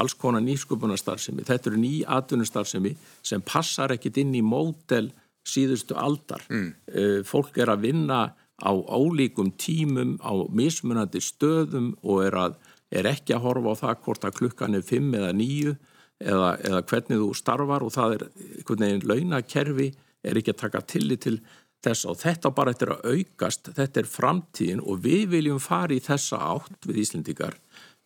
[0.00, 5.12] alls konar nýskupunarstarfsemi, þetta eru ný atvinnustarfsemi sem passar ekkit inn í mótel
[5.46, 6.42] síðustu aldar.
[6.48, 6.70] Mm.
[6.88, 8.24] Eh, fólk er að vinna
[8.62, 12.56] á ólíkum tímum, á mismunandi stöðum og er, að,
[12.94, 15.74] er ekki að horfa á það hvort að klukkan er 5 eða 9
[16.22, 19.88] eða, eða hvernig þú starfar og það er einhvern veginn launakerfi
[20.24, 21.38] er ekki að taka tillit til
[21.84, 26.00] þess og þetta bara eftir að aukast, þetta er framtíðin og við viljum fara í
[26.04, 27.58] þessa átt við Íslendikar,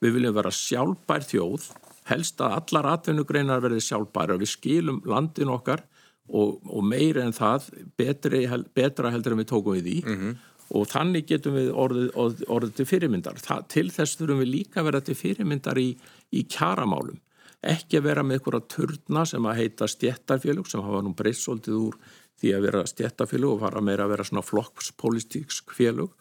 [0.03, 1.69] við viljum vera sjálfbær þjóð,
[2.09, 5.85] helst að allar atvinnugreinar verði sjálfbæra, við skilum landin okkar
[6.29, 8.45] og, og meira en það betri,
[8.77, 10.37] betra heldur en við tókum við í mm -hmm.
[10.77, 13.41] og þannig getum við orðið, orðið, orðið til fyrirmyndar.
[13.41, 15.89] Það, til þess þurfum við líka að vera til fyrirmyndar í,
[16.33, 17.21] í kjaramálum.
[17.63, 21.97] Ekki að vera með einhverja turna sem að heita stjættarfélug sem hafa nú breytsóldið úr
[22.39, 26.13] því að vera stjættarfélug og fara meira að vera svona flokkspolítíksk félug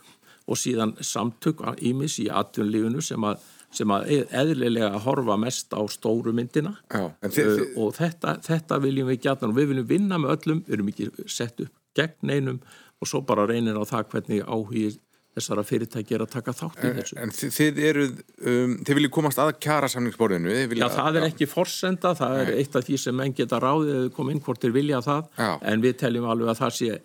[0.48, 3.44] og síðan samtök ímis í atvinnlífunu sem að
[3.78, 7.66] sem að eðlilega horfa mest á stóru myndina Já, þið, þið...
[7.84, 11.10] og þetta, þetta viljum við gæta og við viljum vinna með öllum, við erum ekki
[11.30, 12.62] sett upp gegn einum
[12.98, 14.98] og svo bara reynir á það hvernig áhugir
[15.38, 17.18] þessara fyrirtæki er að taka þátt í þessu.
[17.22, 18.06] En þið eru,
[18.42, 20.56] um, þið viljum komast að kjara samningsborðinu?
[20.80, 24.12] Já, það er ekki forsenda, það er eitt af því sem menn geta ráðið eða
[24.18, 25.52] komið inn hvort þeir vilja það, Já.
[25.72, 27.00] en við teljum alveg að það sé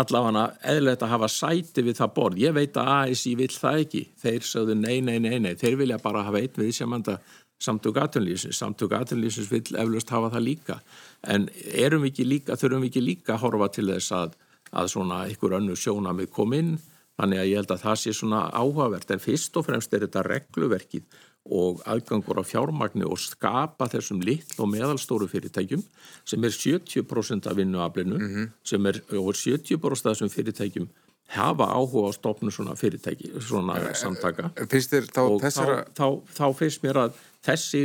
[0.00, 2.40] allavega eðlert að hafa sæti við það borð.
[2.42, 4.02] Ég veit að ASI vill það ekki.
[4.22, 5.54] Þeir sögðu nei, nei, nei, nei.
[5.58, 7.18] Þeir vilja bara hafa einn við sem anda
[7.62, 8.58] samtök aðtunlýsins.
[8.60, 10.80] Samtök aðtunlýsins vill eflaust hafa það líka.
[11.24, 14.36] En erum við ekki líka, þurfum við ekki líka að horfa til þess að,
[14.76, 16.76] að svona einhver önnu sjónamið kom inn.
[17.16, 19.14] Þannig að ég held að það sé svona áhugavert.
[19.14, 24.62] En fyrst og fremst er þetta regluverkið og aðgangur á fjármagnu og skapa þessum litl
[24.62, 25.82] og meðalstóru fyrirtækjum
[26.24, 28.48] sem er 70% af vinnuaflinu mm -hmm.
[28.64, 30.88] sem er 70% af þessum fyrirtækjum
[31.26, 36.06] hafa áhuga á stopnu svona fyrirtæki, svona eh, samtaka þér þá þessara þá, þá,
[36.38, 37.16] þá finnst mér að
[37.46, 37.82] þessi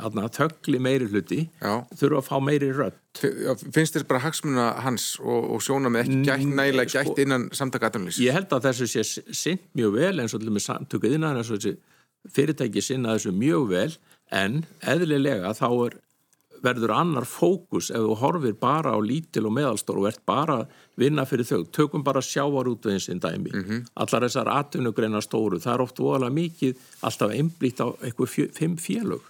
[0.00, 1.84] aðna, þöggli meiri hluti Já.
[1.92, 2.98] þurfa að fá meiri rödd
[3.74, 7.48] finnst þér bara hagsmuna hans og, og sjóna með ekki gætt nægilega sko, gætt innan
[7.52, 11.40] samtaka aðanlýs ég held að þessu sé sint mjög vel eins og með samtökuð innan
[11.42, 11.76] þessu
[12.30, 13.90] fyrirtæki sinna þessu mjög vel
[14.32, 15.96] en eðlilega þá er,
[16.62, 20.76] verður annar fókus ef þú horfir bara á lítil og meðalstór og ert bara að
[21.02, 21.64] vinna fyrir þau.
[21.74, 23.50] Tökum bara sjávarútveginn sinn dæmi.
[23.50, 23.82] Mm -hmm.
[23.94, 28.76] allar þessar atvinnugreina stóru það er oft voðalega mikið alltaf einblíkt á eitthvað fjö, fimm
[28.76, 29.22] félög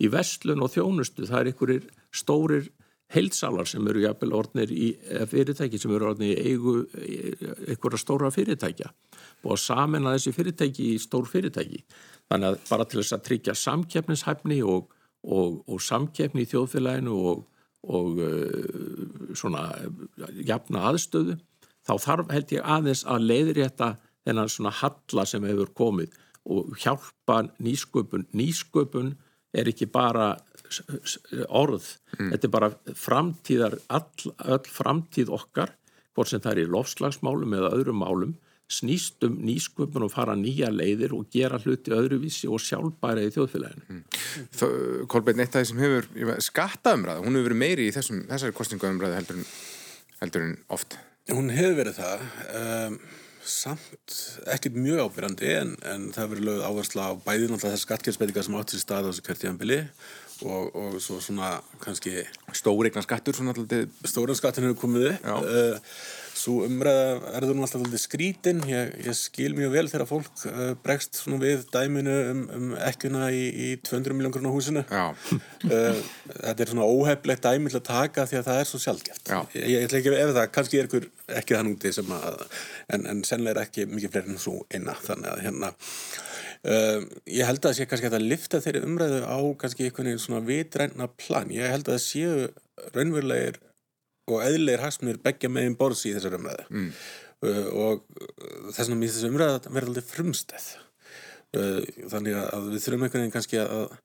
[0.00, 1.26] í vestlun og þjónustu.
[1.26, 2.70] Það er einhverjir stórir
[3.10, 4.92] heilsalar sem eru jafnvel orðnir í
[5.30, 6.86] fyrirtæki sem eru orðnir í eigu
[7.66, 8.90] einhverja stóra fyrirtækja.
[9.44, 11.84] Og að þessi fyrirtæki í stór fyrirtæki
[12.30, 14.92] Þannig að bara til þess að tryggja samkeppnishæfni og,
[15.26, 17.40] og, og samkeppni í þjóðfélaginu og,
[17.90, 19.64] og uh, svona
[20.46, 21.40] jafna aðstöðu,
[21.86, 23.94] þá þarf held ég aðeins að leiðri þetta
[24.28, 26.14] þennan svona halla sem hefur komið
[26.50, 28.28] og hjálpa nýsköpun.
[28.36, 29.14] Nýsköpun
[29.56, 30.36] er ekki bara
[31.50, 32.30] orð, mm.
[32.30, 35.74] þetta er bara framtíðar, all, all framtíð okkar,
[36.14, 38.36] hvort sem það er í lofslagsmálum eða öðrum málum
[38.70, 43.86] snýst um nýsköpun og fara nýja leiðir og gera hluti öðruvísi og sjálfbæra í þjóðfélaginu.
[43.90, 45.06] Mm.
[45.10, 49.18] Kolbeinn, eitt af því sem hefur skattaumræða, hún hefur verið meiri í þessum, þessari kostningaumræðu
[49.18, 49.42] heldur,
[50.22, 50.98] heldur en oft.
[51.30, 52.24] Hún hefur verið það,
[52.60, 53.00] um,
[53.50, 54.16] samt
[54.52, 58.46] ekkert mjög ábyrgandi en, en það hefur verið lögð áhersla á bæði náttúrulega þessar skattgjörnsbeitingar
[58.46, 59.86] sem átt sér stað á þessu kvartíðanbili og,
[60.48, 62.22] og svo svona kannski
[62.56, 65.30] Stóreignar skattur svona alltaf Stóran skattin hefur komið upp.
[65.44, 66.00] Uh,
[66.40, 68.62] Svo umræða erður nú alltaf alltaf skrítin.
[68.70, 73.26] Ég, ég skil mjög vel þegar fólk uh, bregst svona við dæminu um, um ekkuna
[73.34, 74.84] í, í 200 miljón grunna húsinu.
[75.66, 79.32] Uh, Þetta er svona óheflegt dæmi til að taka því að það er svo sjálfgeft
[79.58, 81.08] Ég, ég ætla ekki ef það, kannski er ykkur
[81.40, 82.40] ekki það núti sem að
[82.94, 85.72] en, en sennilega er ekki mikið fleiri en svo eina þannig að hérna
[86.60, 90.20] Uh, ég held að það sé kannski að lifta þeirri umræðu á kannski einhvern veginn
[90.20, 91.48] svona vitræna plan.
[91.54, 93.56] Ég held að það séu raunverulegir
[94.28, 96.90] og eðlegir hagsmunir begja meginn borðs í þessar umræðu mm.
[97.48, 98.04] uh, og
[98.74, 100.68] þess vegna mér þessi umræða verður aldrei frumstæð.
[101.56, 101.80] Uh,
[102.12, 103.96] þannig að við þurfum einhvern veginn kannski að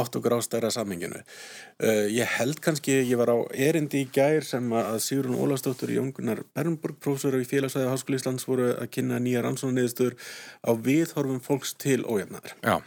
[0.00, 1.20] átt okkur á stærra samhenginu.
[1.82, 5.98] Uh, ég held kannski, ég var á erindi í gær sem að Sigurinn Ólafsdóttur í
[5.98, 10.16] Jóngunar Bernburg, prófessor í félagsæði Háskóli Íslands voru að kynna nýja rannsóðanniðstur
[10.64, 12.56] á viðhorfum fólks til ójefnaðar.
[12.62, 12.78] Já.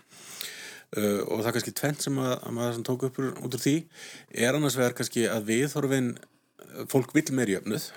[0.89, 3.61] Uh, og það er kannski tvent sem að, að maður sem tók upp út úr
[3.61, 3.75] því
[4.45, 6.13] er annars vegar kannski að viðhorfin
[6.89, 7.91] fólk vil meir jöfnuð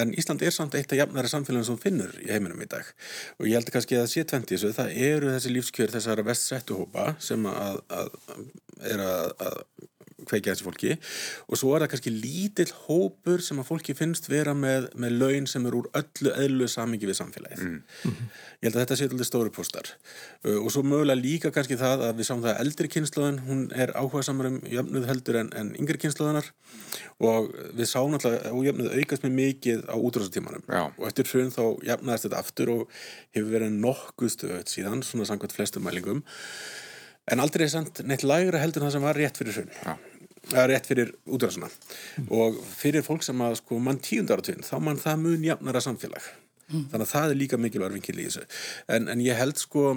[0.00, 2.88] en Ísland er samt eitt af jafnæri samfélagin sem finnur í heiminum í dag.
[3.38, 7.46] Og ég held kannski að sé tventi þessu, það eru þessi lífskjör þessara vestsettuhópa sem
[7.50, 8.14] að, að
[8.94, 9.58] er að, að
[10.28, 10.92] kveikja þessi fólki
[11.48, 15.48] og svo er það kannski lítill hópur sem að fólki finnst vera með, með laun
[15.50, 17.64] sem er úr öllu eðlu samingi við samfélagið.
[17.64, 17.80] Mm.
[18.10, 18.30] Mm.
[18.60, 22.06] Ég held að þetta sé alltaf stóri postar uh, og svo mögulega líka kannski það
[22.08, 25.52] að við sáum það að eldri kynnslóðin, hún er áhuga samar um jöfnuð heldur en,
[25.58, 26.50] en yngri kynnslóðinar
[27.24, 31.62] og við sáum alltaf að jöfnuð aukast með mikið á útráðstímanum og eftir hrun þá
[31.90, 32.96] jöfnaðist þetta aftur og
[33.36, 36.24] hefur verið nokkuð stöðt síðan, svona samkvæmt flestum mælingum
[37.32, 39.70] en aldrei er samt neitt lægra heldur en það sem var rétt fyrir hrun.
[40.52, 42.28] Rétt fyrir útræðsuna mm.
[42.36, 45.80] og fyrir fólk sem að sko mann tíundar á tvinn þá mann það mun jafnara
[45.84, 46.26] samfélag
[46.68, 46.88] mm.
[46.92, 48.44] þannig að það er líka mikilvægur vinkil í þessu
[48.92, 49.94] en, en ég held sko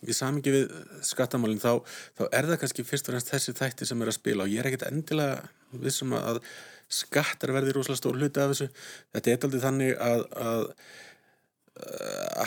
[0.00, 0.74] við samingi við
[1.06, 1.84] skattamálinn þá,
[2.16, 4.62] þá er það kannski fyrst og fremst þessi þætti sem er að spila og ég
[4.62, 6.40] er ekkert endilega vissum að
[6.90, 8.68] skattar verði rosalega stór hluti af þessu
[9.14, 10.66] þetta er aldrei þannig að, að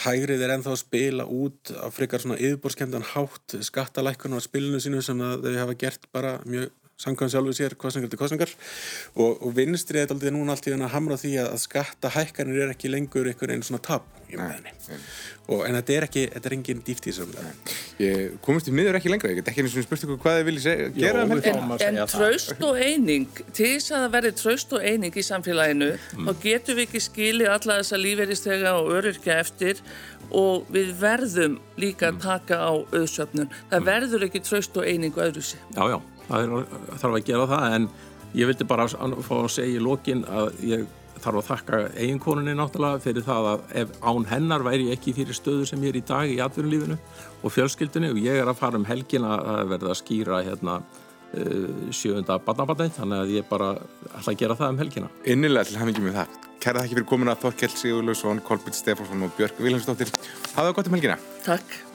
[0.04, 5.02] hægrið er ennþá að spila út á frekar svona yfirborskemdan hátt skattalækun á spilinu sínu
[5.06, 6.74] sem þau hafa gert bara mjög
[7.04, 8.56] samkvæm sjálfur sér kostningar til kostningar
[9.16, 12.66] og, og vinstri er aldrei núna allt í þennan að hamra því að skatta hækkanir
[12.66, 14.72] er ekki lengur einhver einn svona tap í maðurni
[15.68, 17.44] en þetta er ekki, þetta er engin dýft í þessu
[18.02, 20.48] Ég komist í miður ekki lengra ég get ekki eins og spurt ykkur hvað þið
[20.50, 24.74] viljið segja gera Jó, En, en tröst og eining til þess að það verði tröst
[24.78, 26.30] og eining í samfélaginu mm.
[26.30, 29.84] þá getum við ekki skilið alla þessa líferistega og öryrkja eftir
[30.34, 32.24] og við verðum líka að mm.
[32.24, 33.52] taka á auðsöfnun.
[33.70, 33.90] Það mm.
[33.92, 36.66] verður ekki tröst og eining og öðru sig Já, já það er,
[37.02, 37.88] þarf að gera það en
[38.34, 40.86] ég vildi bara fá að segja í lokin að ég
[41.24, 45.38] þarf að þakka eiginkoninni náttúrulega fyrir það að ef án hennar væri ég ekki fyrir
[45.38, 46.98] stöðu sem ég er í dag í atvinnulífinu
[47.44, 51.94] og fjölskyldinu og ég er að fara um helgin að verða að skýra hérna uh,
[51.94, 53.72] sjöfunda badnabadnætt þannig að ég bara
[54.12, 55.14] ætla að gera það um helgina.
[55.36, 56.38] Innilega til hafingi með það.
[56.64, 60.14] Kæra þakki fyrir komin að Þorkell Sigurlausson, Kolbjörn Stefánsson og Björg Vilhelmsdóttir.
[60.54, 61.20] Hafa það gott um helgina.
[61.44, 61.93] Takk